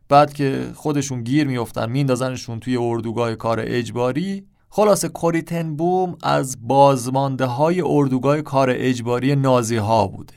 [0.09, 7.45] بعد که خودشون گیر میفتن میندازنشون توی اردوگاه کار اجباری خلاصه کوریتن بوم از بازمانده
[7.45, 10.35] های اردوگاه کار اجباری نازی ها بوده.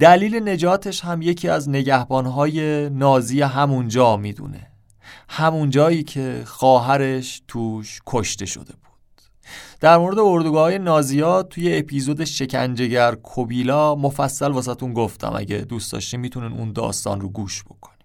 [0.00, 4.66] دلیل نجاتش هم یکی از نگهبان های نازی همونجا می‌دونه.
[5.28, 9.22] همون جایی که خواهرش توش کشته شده بود.
[9.80, 15.32] در مورد اردوگاه نازیا توی اپیزود شکنجهگر کوبیلا مفصل واسهتون گفتم.
[15.36, 17.97] اگه دوست داشتین می‌تونن اون داستان رو گوش بکن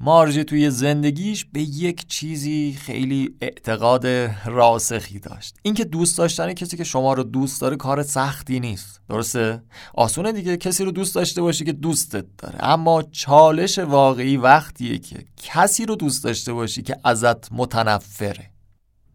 [0.00, 4.06] مارژ توی زندگیش به یک چیزی خیلی اعتقاد
[4.44, 5.56] راسخی داشت.
[5.62, 9.00] اینکه دوست داشتن کسی که شما رو دوست داره کار سختی نیست.
[9.08, 9.62] درسته؟
[9.94, 12.64] آسونه دیگه کسی رو دوست داشته باشی که دوستت داره.
[12.64, 18.55] اما چالش واقعی وقتیه که کسی رو دوست داشته باشی که ازت متنفره.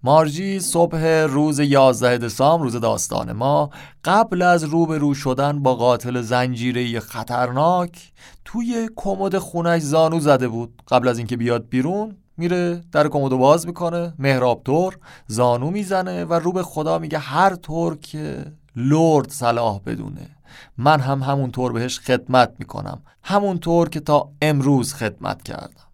[0.04, 3.70] مارجی صبح روز 11 دسامبر روز داستان ما.
[4.06, 8.12] قبل از روبرو شدن با قاتل زنجیره خطرناک
[8.46, 10.82] توی کمد خونش زانو زده بود.
[10.88, 14.14] قبل از اینکه بیاد بیرون میره در کمدو باز می‌کنه.
[14.20, 20.36] مهراب طور زانو می‌زنه و رو به خدا میگه هر طور که لرد صلاح بدونه.
[20.78, 23.02] من هم همون طور بهش خدمت می‌کنم.
[23.24, 25.88] همون طور که تا امروز خدمت کردم.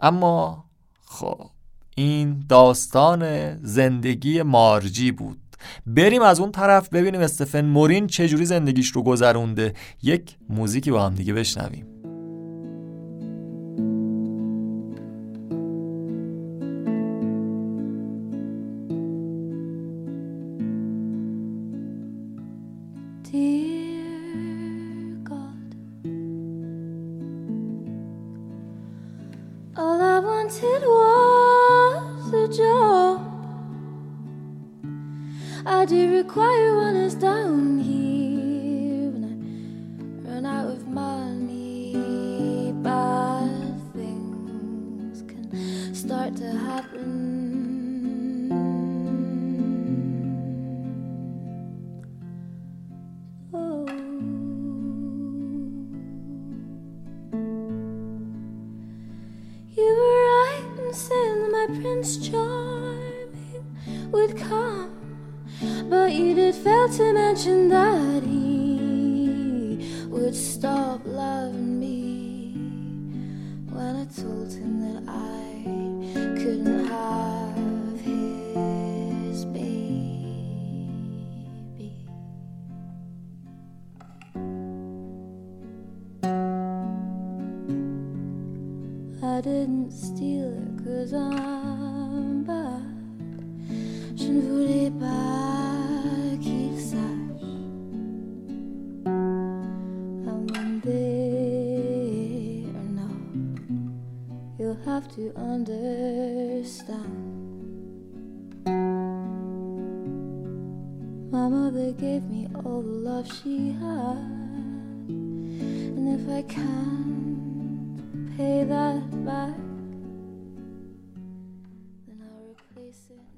[0.00, 0.64] اما
[1.06, 1.50] خب
[1.96, 5.38] این داستان زندگی مارجی بود.
[5.86, 9.74] بریم از اون طرف ببینیم استفن مورین چجوری زندگیش رو گذرونده.
[10.02, 11.99] یک موزیکی با هم دیگه بشنویم.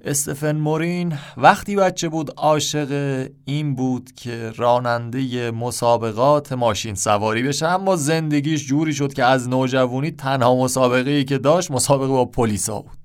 [0.04, 7.96] استفن مورین وقتی بچه بود عاشق این بود که راننده مسابقات ماشین سواری بشه اما
[7.96, 13.01] زندگیش جوری شد که از نوجوانی تنها مسابقه ای که داشت مسابقه با پلیسا بود.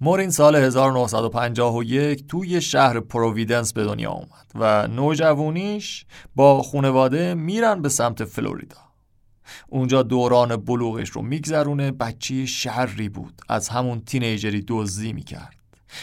[0.00, 7.88] مورین سال 1951 توی شهر پروویدنس به دنیا اومد و نوجوانیش با خونواده میرن به
[7.88, 8.76] سمت فلوریدا.
[9.68, 13.42] اونجا دوران بلوغش رو میگذرونه بچه شهری بود.
[13.48, 15.56] از همون تینیجری دزدی می‌کرد.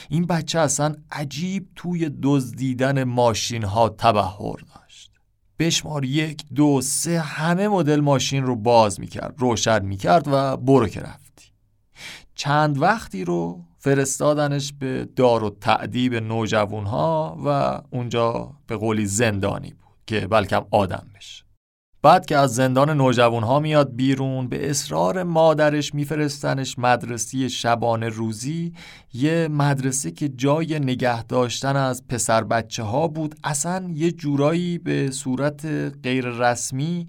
[0.09, 5.11] این بچه اصلا عجیب توی دزدیدن ماشین ها تبهر داشت.
[5.59, 11.03] بشمار یک دو سه همه مدل ماشین رو باز می‌کرد روشن می‌کرد و برو که
[12.35, 19.69] چند وقتی رو فرستادنش به دار و تعدیب نوجوان ها و اونجا به قولی زندانی
[19.69, 21.43] بود که بلکم آدم بشه.
[22.01, 28.73] بعد که از زندان نوجوان ها میاد بیرون به اصرار مادرش میفرستنش مدرسه شبانه روزی
[29.13, 33.35] یه مدرسه که جای نگه داشتن از پسر بچه ها بود.
[33.43, 35.65] اصلا یه جورایی به صورت
[36.03, 37.07] غیر رسمی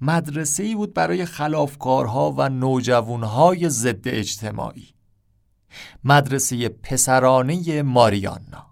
[0.00, 4.95] مدرسه ای بود برای خلافکارها و نوجوانهای ضد اجتماعی.
[6.04, 8.66] مدرسه پسرانه ماریانا.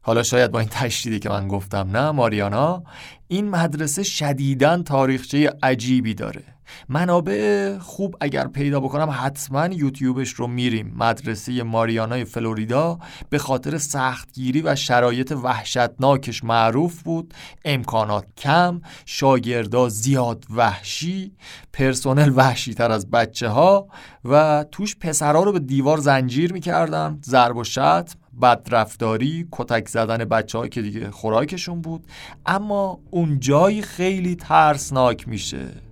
[0.00, 2.84] حالا شاید با این تشدیدی که من گفتم نه ماریانا
[3.28, 6.53] این مدرسه شدیداً تاریخچه عجیبی داره.
[6.88, 10.94] منابع خوب اگر پیدا بکنم حتما یوتیوبش رو میریم.
[10.96, 12.98] مدرسه ماریانای فلوریدا
[13.30, 17.34] به خاطر سختگیری و شرایط وحشتناکش معروف بود.
[17.64, 21.32] امکانات کم شاگردا زیاد وحشی
[21.72, 23.86] پرسنل وحشی تر از بچه ها
[24.24, 27.18] و توش پسرها رو به دیوار زنجیر می‌کردن.
[27.24, 28.04] ضرب و شتم
[28.42, 32.06] بدرفتاری کتک زدن بچه که دیگه خوراکشون بود.
[32.46, 35.83] اما اون جایی خیلی ترسناک میشه.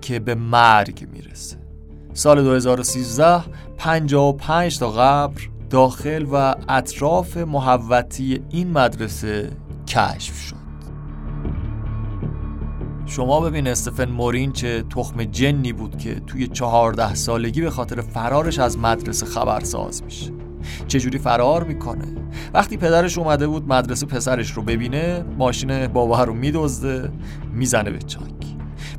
[0.00, 1.56] که به مرگ می‌رسه.
[2.14, 3.42] سال 2013
[3.78, 9.50] 55 تا قبر داخل و اطراف محوطی این مدرسه
[9.86, 10.62] کشف شد.
[13.06, 18.58] شما ببین استفن مورین چه تخم جنی بود که توی چهارده سالگی به خاطر فرارش
[18.58, 20.32] از مدرسه خبرساز میشه.
[20.88, 22.14] چجوری فرار می‌کنه؟
[22.54, 27.12] وقتی پدرش اومده بود مدرسه پسرش رو ببینه ماشین بابا رو میدزده
[27.52, 28.41] می‌زنه به چاک.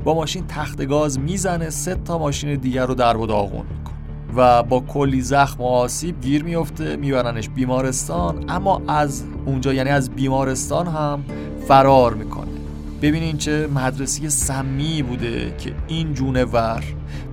[0.04, 3.94] با ماشین تخت گاز می‌زنه سه تا ماشین دیگر رو در و داغون می‌کنه.
[4.36, 8.44] و با کلی زخم و آسیب گیر میفته میبرنش بیمارستان.
[8.48, 11.24] اما از اونجا یعنی از بیمارستان هم
[11.68, 12.50] فرار می‌کنه.
[13.02, 16.84] ببینین چه مدرسه سمی بوده که این جونور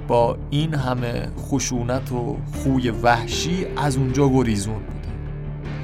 [0.07, 5.00] با این همه خشونت و خوی وحشی از اونجا گریزون بوده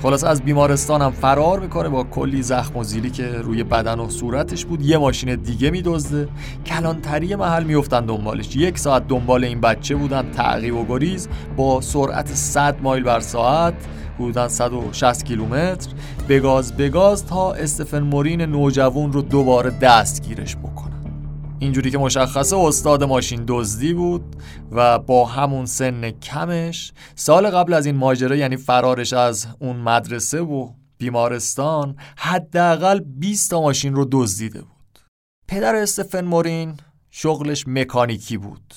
[0.02, 4.10] خلاص از بیمارستان هم فرار می‌کنه با کلی زخم و زیلی که روی بدن و
[4.10, 4.82] صورتش بود.
[4.82, 6.28] یه ماشین دیگه میدزده.
[6.66, 8.56] کلانتری محل میفتن دنبالش.
[8.56, 10.32] یک ساعت دنبال این بچه بودن.
[10.32, 11.28] تعقیب و گریز.
[11.58, 13.74] با سرعت 100 مایل بر ساعت.
[14.20, 15.90] حدودا 160 کیلومتر.
[16.30, 20.77] بگاز بگاز تا استفن مورین نوجوان رو دوباره دستگیرش بکنه
[21.60, 24.36] اینجوری که مشخصه استاد ماشین دزدی بود
[24.72, 30.42] و با همون سن کمش سال قبل از این ماجرا یعنی فرارش از اون مدرسه
[30.42, 35.00] و بیمارستان حداقل 20 تا ماشین رو دزدیده بود.
[35.48, 36.78] پدر استفن مورین
[37.10, 38.74] شغلش مکانیکی بود.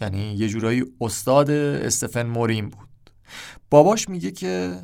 [0.00, 2.88] یعنی یه جورایی استاد استفن مورین بود.
[3.74, 4.78] باباش میگه که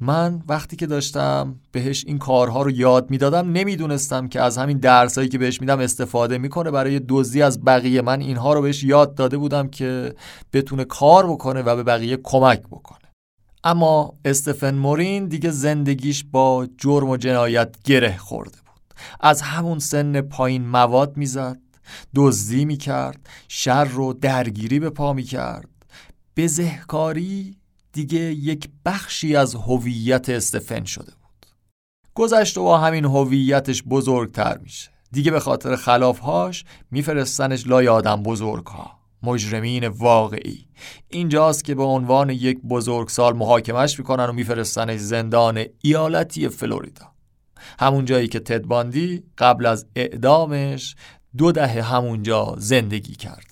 [0.00, 5.28] من وقتی که داشتم بهش این کارها رو یاد می‌دادم نمی‌دونستم که از همین درسایی
[5.28, 6.70] که بهش میدم استفاده می‌کنه.
[6.70, 10.14] برای دزدی از بقیه من اینها رو بهش یاد داده بودم که
[10.52, 12.98] بتونه کار بکنه و به بقیه کمک بکنه.
[13.64, 18.94] اما استفن مورین دیگه زندگیش با جرم و جنایت گره خورده بود.
[19.20, 21.58] از همون سن پایین مواد می‌زد
[22.14, 25.68] دزدی می‌کرد شر رو درگیری به پا می‌کرد.
[26.36, 27.56] بزهکاری
[27.92, 31.46] دیگه یک بخشی از هویت استفن شده بود.
[32.14, 34.90] گذشت و با همین هویتش بزرگتر میشه.
[35.12, 38.98] دیگه به خاطر خلافهاش میفرستنش لای آدم بزرگها.
[39.22, 40.68] مجرمین واقعی.
[41.08, 47.12] اینجاست که به عنوان یک بزرگسال محاکمش می‌کنن و میفرستنش زندان ایالتی فلوریدا.
[47.78, 50.96] همون جایی که تدباندی قبل از اعدامش
[51.36, 53.51] دو دهه همونجا زندگی کرد.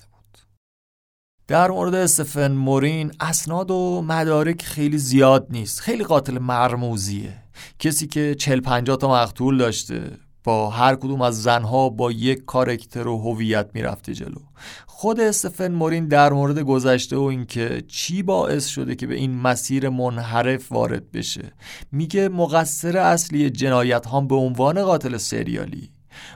[1.51, 5.79] در مورد استفن مورین اسناد و مدارک خیلی زیاد نیست.
[5.79, 7.33] خیلی قاتل مرموزیه.
[7.79, 13.07] کسی که چل پنجاه تا مقتول داشته با هر کدوم از زنها با یک کارکتر
[13.07, 14.41] و هویت می‌رفته جلو.
[14.87, 19.89] خود استفن مورین در مورد گذشته و اینکه چی باعث شده که به این مسیر
[19.89, 21.53] منحرف وارد بشه.
[21.91, 25.91] میگه مقصر اصلی جنایت هم به عنوان قاتل سریالی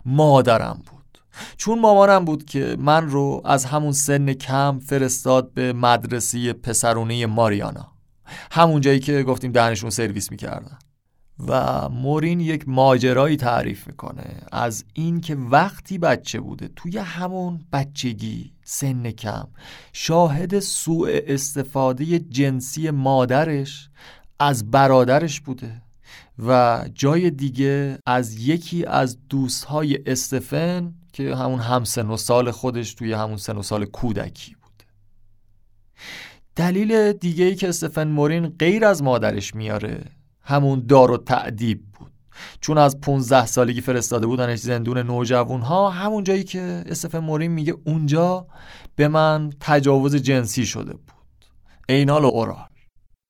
[0.06, 0.95] مادرم بود.
[1.58, 7.92] چون مامانم بود که من رو از همون سن کم فرستاد به مدرسه پسرونه ماریانا.
[8.52, 10.78] همون جایی که گفتیم دهنشون سرویس می‌کردن.
[11.48, 19.12] و مورین یک ماجرایی تعریف می‌کنه از اینکه وقتی بچه بوده توی همون بچگی سن
[19.12, 19.48] کم
[19.94, 23.90] شاهد سوء استفاده جنسی مادرش
[24.40, 25.82] از برادرش بوده
[26.40, 33.14] و جای دیگه از یکی از دوستهای استفن که همون همسن و سال خودش توی
[33.14, 34.84] همون سن و سال کودکی بود.
[36.56, 40.04] دلیل دیگه ای که استفن مورین غیر از مادرش میاره
[40.42, 42.12] همون دار و تعدیب بود.
[42.62, 47.76] چون از 15 سالگی فرستاده بودنش زندون نوجوان ها همون جایی که استفن مورین میگه
[47.86, 48.48] اونجا
[48.96, 51.46] به من تجاوز جنسی شده بود.
[51.90, 52.68] اینال و اورال.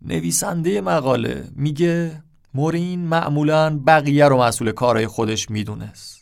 [0.02, 2.24] نویسنده مقاله میگه
[2.54, 6.15] مورین معمولا بقیه رو مسئول کارهای خودش می‌دونست.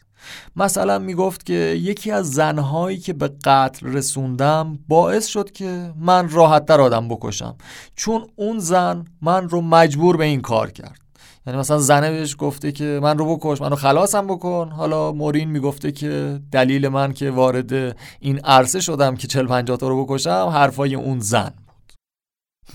[0.55, 6.82] مثلا می‌گفت که یکی از زنهایی که به قتل رسوندم باعث شد که من راحتتر
[6.82, 7.55] آدم بکشم.
[7.95, 10.99] چون اون زن من رو مجبور به این کار کرد.
[11.47, 14.69] یعنی مثلا زنه بهش گفته که من رو بکش منو خلاصم بکن.
[14.69, 19.88] حالا مورین می‌گفته که دلیل من که وارد این عرصه شدم که 40 50 تا
[19.88, 21.51] رو بکشم حرفای اون زن.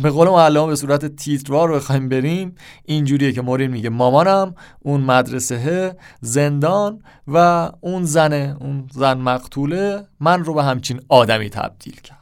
[0.00, 5.96] به قول معلم به صورت تیتروار بخوایم بریم اینجوریه که مورین میگه مامانم اون مدرسه
[6.20, 12.18] زندان و اون زنه اون زن مقتوله من رو به همچین آدمی تبدیل کرد.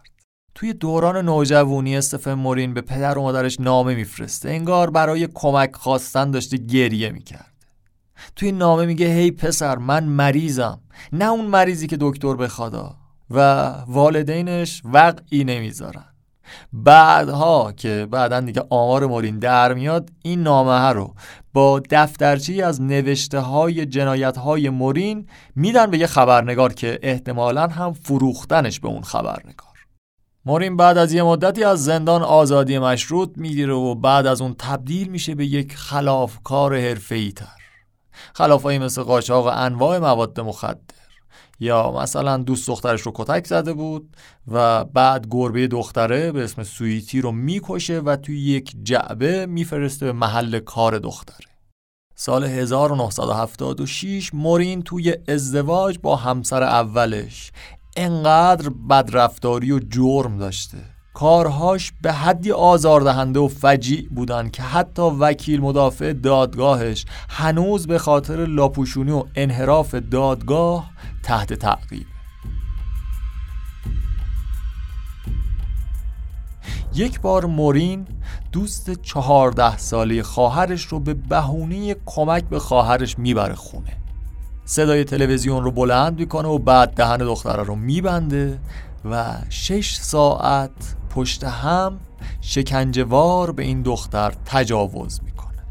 [0.54, 4.48] توی دوران نوجوانی استفن مورین به پدر و مادرش نامه میفرسته.
[4.48, 7.52] انگار برای کمک خواستن داشته گریه می‌کرد.
[8.36, 10.80] توی نامه میگه هی پسر من مریضم.
[11.12, 12.96] نه اون مریضی که دکتر بخوادا
[13.30, 16.15] و والدینش وقعی نمی‌ذارن.
[16.72, 21.14] بعدها که بعدا دیگه آمار مورین در میاد این نامه رو
[21.52, 27.92] با دفترچی از نوشته های جنایت های مورین میدن به یه خبرنگار که احتمالا هم
[27.92, 29.76] فروختنش به اون خبرنگار.
[30.46, 35.08] مورین بعد از یه مدتی از زندان آزادی مشروط می‌گیره و بعد از اون تبدیل
[35.08, 37.46] میشه به یک خلافکار حرفه‌ای تر
[38.34, 41.05] خلافایی مثل قاچاق انواع مواد مخدر.
[41.60, 44.16] یا مثلا دوست دخترش رو کتک زده بود
[44.48, 50.12] و بعد گربه دختره به اسم سویتی رو می‌کشه و توی یک جعبه میفرسته به
[50.12, 51.46] محل کار دختره.
[52.14, 57.52] سال 1976 مورین توی ازدواج با همسر اولش
[57.96, 60.95] انقدر بدرفتاری و جرم داشته.
[61.16, 68.46] کارهاش به حدی آزاردهنده و فجیع بودن که حتی وکیل مدافع دادگاهش هنوز به خاطر
[68.46, 70.90] لاپوشونی و انحراف دادگاه
[71.22, 72.06] تحت تعقیب.
[76.94, 78.06] یک بار مورین
[78.52, 83.96] دوست چهارده ساله خواهرش رو به بهونه کمک به خواهرش می‌بره خونه.
[84.64, 88.58] صدای تلویزیون رو بلند می‌کنه و بعد دهن دختره رو میبنده
[89.10, 91.98] و شش ساعت پشت هم
[92.40, 95.62] شکنجوار به این دختر تجاوز می‌کنه.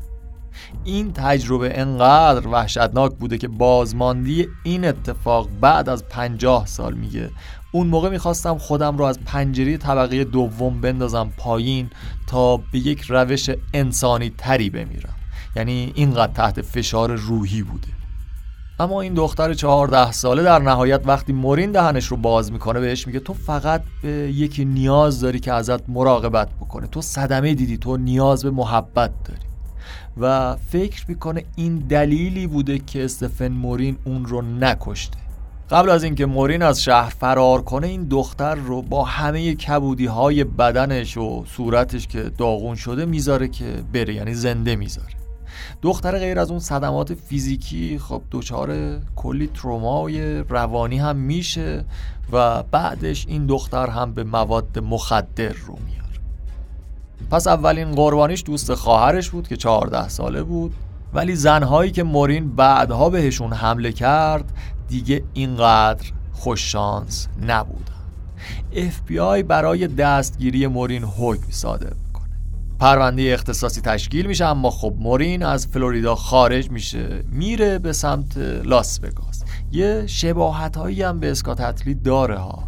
[0.84, 7.30] این تجربه انقدر وحشتناک بوده که بازماندی این اتفاق بعد از پنجاه سال میگه.
[7.72, 11.90] اون موقع می‌خواستم خودم رو از پنجره طبقه دوم بندازم پایین
[12.28, 15.16] تا به یک روش انسانی تری بمیرم.
[15.56, 17.88] یعنی اینقدر تحت فشار روحی بوده.
[18.80, 23.20] اما این دختر چهارده ساله در نهایت وقتی مورین دهنش رو باز می‌کنه بهش میگه
[23.20, 26.88] تو فقط به یکی نیاز داری که ازت مراقبت بکنه.
[26.88, 29.40] تو صدمه دیدی تو نیاز به محبت داری.
[30.18, 35.18] و فکر می‌کنه این دلیلی بوده که استفن مورین اون رو نکشته.
[35.70, 40.44] قبل از اینکه مورین از شهر فرار کنه این دختر رو با همه کبودی های
[40.44, 45.25] بدنش و صورتش که داغون شده می‌ذاره که بره یعنی زنده می‌ذاره.
[45.82, 51.86] دختر غیر از اون صدمات فیزیکی خب دچار کلی ترومای روانی هم میشه
[52.32, 56.20] و بعدش این دختر هم به مواد مخدر رو میاره.
[57.32, 60.74] پس اولین قربانیش دوست خواهرش بود که 14 ساله بود
[61.14, 64.52] ولی زنهایی که مورین بعدها بهشون حمله کرد
[64.88, 67.96] دیگه اینقدر خوششانس نبودن.
[68.74, 71.94] FBI برای دستگیری مورین حکم صادر
[72.80, 79.00] پرونده اختصاصی تشکیل میشه اما خب مورین از فلوریدا خارج میشه میره به سمت لاس
[79.04, 79.44] وگاس.
[79.72, 82.64] یه شباهت هایی هم به اسکات داره ها.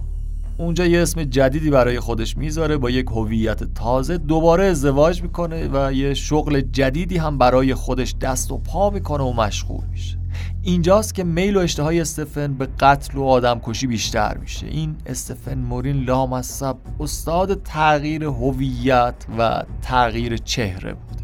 [0.58, 5.94] اونجا یه اسم جدیدی برای خودش می‌ذاره با یک هویت تازه دوباره ازدواج می‌کنه و
[5.94, 10.17] یه شغل جدیدی هم برای خودش دست و پا می‌کنه و مشغول میشه.
[10.64, 14.68] اینجاست که میل و اشتهای استفن به قتل و آدم کشی بیشتر میشه.
[14.68, 21.24] این استفن مورین لامصب استاد تغییر هویت و تغییر چهره بوده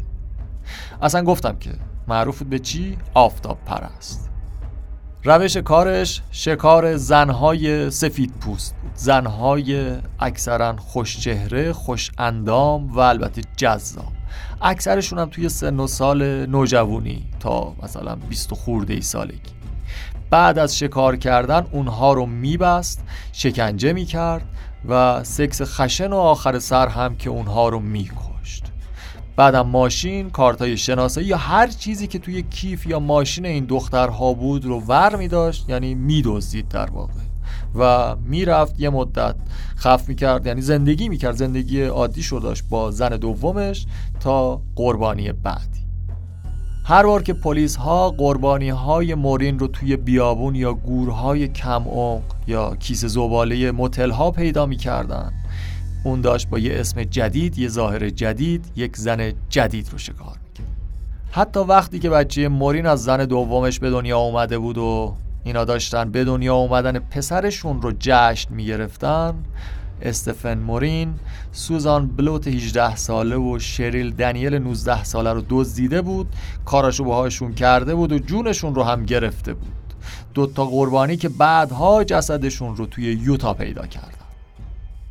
[1.02, 1.70] اصلا گفتم که
[2.08, 4.33] معروف به چی؟ آفتاب پرست
[5.26, 8.90] روش کارش شکار زنهای سفید پوست بود.
[8.94, 14.12] زنهای اکثرا خوش چهره خوش اندام و البته جذاب.
[14.62, 19.38] اکثرشون هم توی سن و سال نوجوانی تا مثلا 20 خورده ای سالگی.
[20.30, 23.02] بعد از شکار کردن اونها رو میبست
[23.32, 24.44] شکنجه می‌کرد
[24.88, 28.33] و سکس خشن و آخر سر هم که اونها رو میکشت
[29.36, 34.64] بعدم ماشین کارتای شناسایی یا هر چیزی که توی کیف یا ماشین این دخترها بود
[34.64, 37.12] رو ور می داشت یعنی میدزدید در واقع.
[37.74, 39.34] و می‌رفت یه مدت
[39.76, 41.36] خف می‌کرد یعنی زندگی می‌کرد.
[41.36, 43.86] زندگی عادی شو داشت با زن دومش
[44.20, 45.84] تا قربانی بعدی.
[46.84, 52.22] هر بار که پلیس ها قربانی های مورین رو توی بیابون یا گورهای کم عمق
[52.46, 55.32] یا کیسه زباله متل ها پیدا می‌کردن
[56.04, 60.76] اون داشت با یه اسم جدید یه ظاهر جدید یک زن جدید رو شکار می‌کرد.
[61.30, 66.10] حتی وقتی که بچه مورین از زن دومش به دنیا اومده بود و اینا داشتن
[66.10, 69.34] به دنیا اومدن پسرشون رو جشن می‌گرفتن
[70.02, 71.14] استفن مورین
[71.52, 76.26] سوزان بلوت 18 ساله و شریل دنیل 19 ساله رو دزدیده بود
[76.64, 79.72] کاراشو باهاشون کرده بود و جونشون رو هم گرفته بود.
[80.34, 84.13] دوتا قربانی که بعدها جسدشون رو توی یوتا پیدا کردن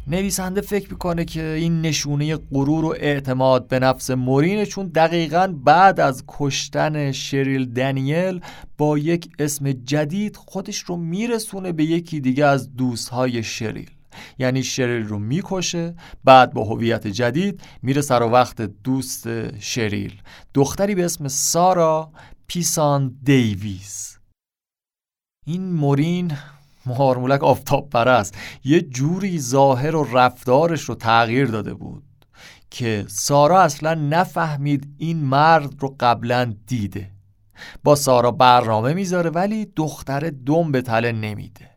[0.07, 5.99] نویسنده فکر می‌کنه که این نشونه غرور و اعتماد به نفس مورینه چون دقیقا بعد
[5.99, 8.41] از کشتن شریل دنیل
[8.77, 13.89] با یک اسم جدید خودش رو میرسونه به یکی دیگه از دوستهای شریل.
[14.39, 20.21] یعنی شریل رو می‌کشه بعد با هویت جدید میره سر وقت دوست شریل.
[20.53, 22.11] دختری به اسم سارا
[22.47, 24.17] پیسان دیویز.
[25.45, 26.31] این مورین
[26.85, 32.03] مارمولک آفتاب پرست یه جوری ظاهر و رفتارش رو تغییر داده بود
[32.69, 37.09] که سارا اصلا نفهمید این مرد رو قبلا دیده.
[37.83, 41.69] با سارا برنامه می‌ذاره ولی دختر دم به تله نمیده.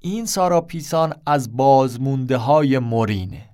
[0.00, 3.49] این سارا پیسان از بازمونده های مورینه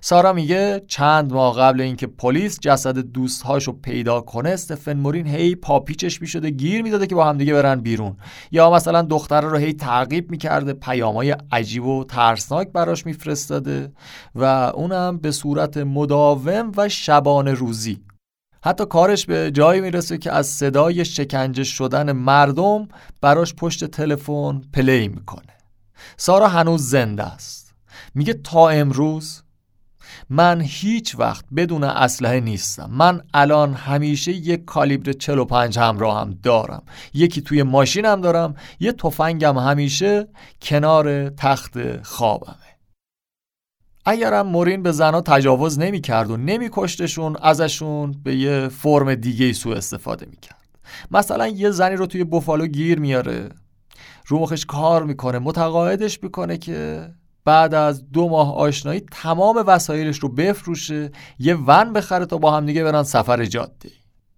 [0.00, 6.20] سارا میگه چند ماه قبل اینکه پلیس جسد دوستهاشو پیدا کنه استفن مورین هی پاپیچش
[6.20, 8.16] می‌شده گیر می‌داده که با همدیگه برن بیرون.
[8.50, 13.92] یا مثلا دختره رو هی تعقیب می‌کرده پیامای عجیب و ترسناک براش میفرستاده
[14.34, 18.00] و اونم به صورت مداوم و شبانه روزی.
[18.64, 22.88] حتی کارش به جایی می‌رسه که از صدای شکنجه شدن مردم
[23.20, 25.52] براش پشت تلفن پلی می‌کنه.
[26.16, 27.74] سارا هنوز زنده است.
[28.14, 29.42] میگه تا امروز
[30.30, 32.90] من هیچ وقت بدون اسلحه نیستم.
[32.92, 36.82] من الان همیشه یک کالیبر 45 همراه هم دارم.
[37.14, 40.28] یکی توی ماشینم دارم یه تفنگم همیشه
[40.62, 42.54] کنار تخت خوابمه.
[44.04, 49.52] اگرم مورین به زنها تجاوز نمی کرد و نمی کشتشون ازشون به یه فرم دیگه
[49.52, 50.68] سو استفاده می کرد
[51.10, 53.48] مثلا یه زنی رو توی بوفالو گیر میاره.
[54.26, 57.08] رو مخش کار می‌کنه متقاعدش می‌کنه که
[57.48, 62.66] بعد از دو ماه آشنایی تمام وسایلش رو بفروشه یه ون بخره تا با هم
[62.66, 63.90] دیگه برن سفر جاده.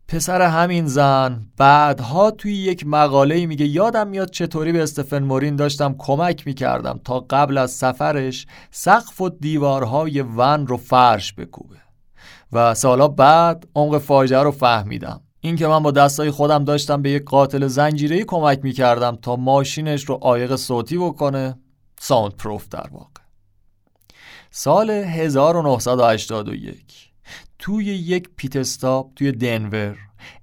[0.08, 5.94] پسر همین زن بعدها توی یک مقاله میگه یادم میاد چطوری به استفن مورین داشتم
[5.98, 11.76] کمک می‌کردم تا قبل از سفرش سقف و دیوارهای ون رو فرش بکوبه.
[12.52, 15.20] و سالا بعد عمق فاجعه رو فهمیدم.
[15.40, 20.04] این که من با دستای خودم داشتم به یک قاتل زنجیره‌ای کمک می‌کردم تا ماشینش
[20.04, 21.58] رو عایق صوتی بکنه.
[22.03, 23.20] soundproof در واقع.
[24.51, 27.11] سال 1981
[27.59, 29.96] توی یک pit stop توی دنور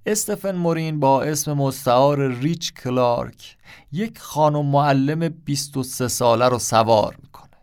[0.06, 3.58] استفن مورین با اسم مستعار ریچ کلارک
[3.92, 7.58] یک خانم معلم 23 ساله رو سوار می‌کنه.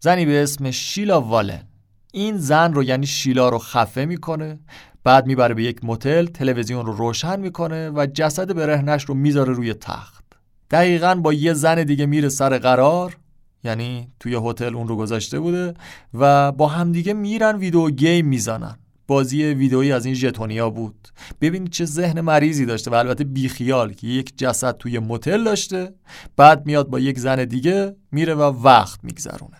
[0.00, 1.68] زنی به اسم شیلا والن.
[2.12, 4.60] این زن رو یعنی شیلا رو خفه می‌کنه
[5.04, 9.74] بعد می‌بره به یک متل تلویزیون رو روشن می‌کنه و جسد برهنش رو می‌ذاره روی
[9.74, 10.24] تخت.
[10.70, 13.16] دقیقا با یه زن دیگه میره سر قرار
[13.64, 15.74] یعنی توی هتل اون رو گذاشته بوده
[16.14, 18.78] و با همدیگه میرن ویدیو گیم می‌زنن.
[19.06, 21.08] بازی ویدئویی از این ژتونیا بود.
[21.40, 25.94] ببینید چه ذهن مریضی داشته و البته بیخیال که یک جسد توی متل داشته
[26.36, 29.56] بعد میاد با یک زن دیگه میره و وقت میگذرونه.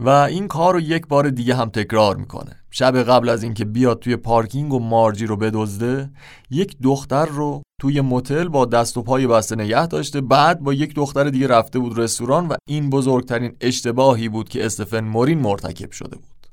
[0.00, 2.56] و این کار رو یک بار دیگه هم تکرار می‌کنه.
[2.70, 6.10] شب قبل از اینکه بیاد توی پارکینگ و مارجی رو بدزده
[6.50, 10.20] یک دختر رو توی متل با دست و پای بسته نگه داشته.
[10.20, 15.00] بعد با یک دختر دیگه رفته بود رستوران و این بزرگترین اشتباهی بود که استفن
[15.00, 16.46] مورین مرتکب شده بود.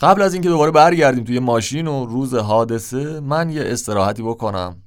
[0.00, 4.82] قبل از اینکه دوباره برگردیم توی ماشین و روز حادثه من یه استراحتی بکنم.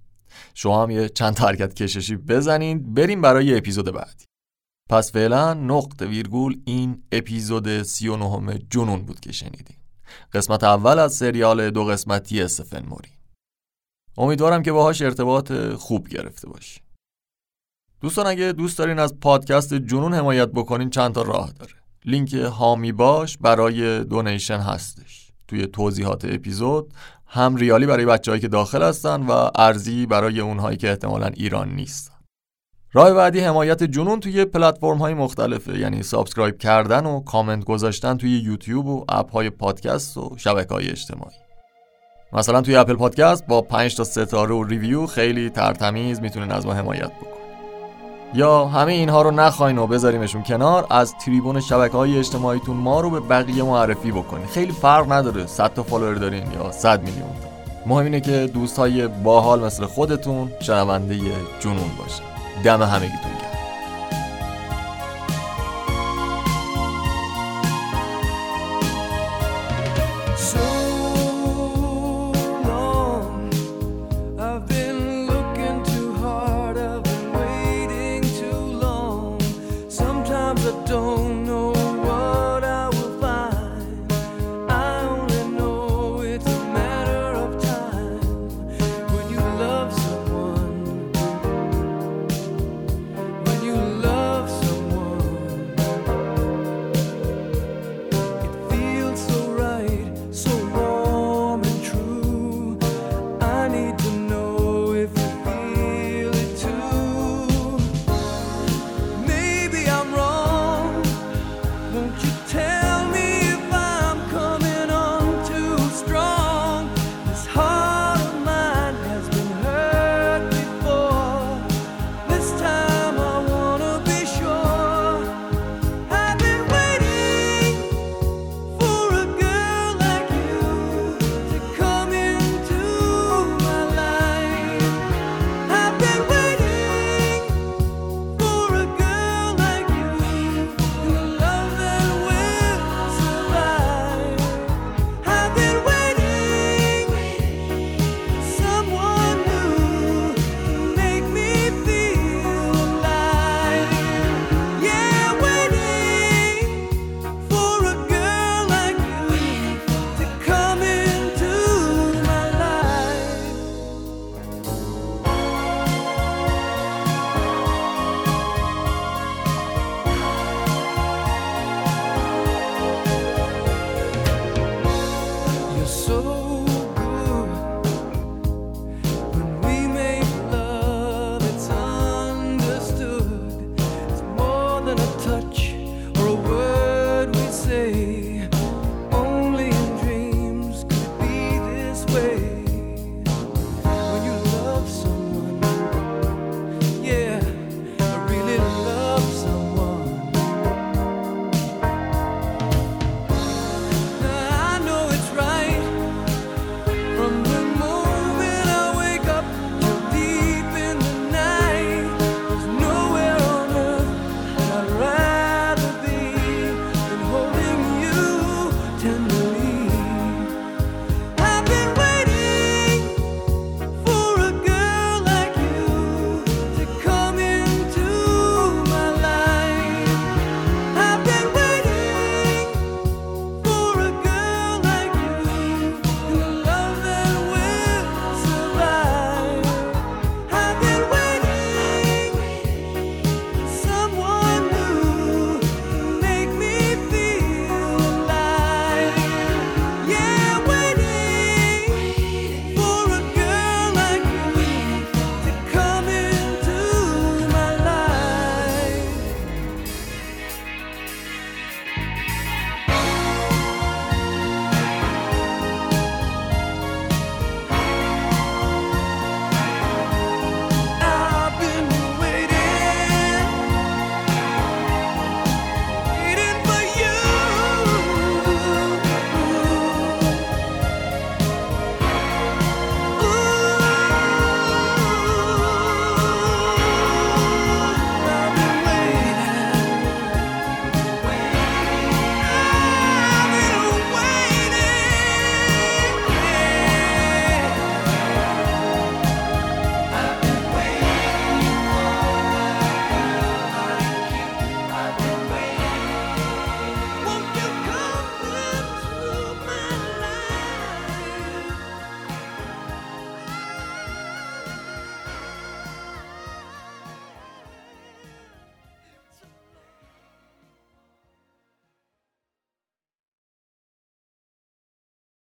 [0.54, 2.94] شما هم یه چند حرکت کششی بزنید.
[2.94, 4.26] بریم برای اپیزود بعدی.
[4.90, 9.78] پس فعلا نقطه ویرگول این اپیزود 39 جنون بود که شنیدیم
[10.34, 13.15] قسمت اول از سریال دو قسمتی استفن موری
[14.18, 16.82] امیدوارم که باهاش ارتباط خوب گرفته باشی.
[18.02, 21.72] دوستان اگه دوست دارین از پادکست جنون حمایت بکنین چند تا راه داره.
[22.06, 25.32] لینک هامی باش برای دونیشن هستش.
[25.48, 26.94] توی توضیحات اپیزود
[27.28, 32.16] هم ریالی برای بچههایی که داخل هستن و ارزی برای اونهایی که احتمالا ایران نیستن.
[32.94, 38.88] راه بعدی حمایتتون توی پلتفرم های مختلفه یعنی subscribe کردن و کامنت گذاشتن توی یوتیوب
[38.88, 41.45] و app های پادکست و شبکه های اجتماعی.
[42.36, 46.74] مثلا توی Apple Podcast با 5 تا ستاره و review خیلی ترتمیز می‌تونین از ما
[46.74, 47.36] حمایت بکنین
[48.34, 53.10] یا همه اینها رو نخواین و بذاریمشون کنار از تریبون شبکه های اجتماعیتون ما رو
[53.10, 54.48] به بقیه معرفی بکنین.
[54.48, 57.30] خیلی فرق نداره 100 تا follower دارین یا 100 میلیون
[57.86, 61.20] مهم اینه که دوست های باحال مثل خودتون شنونده
[61.60, 62.24] جنون باشه
[62.64, 63.55] دم همگیتون گرم.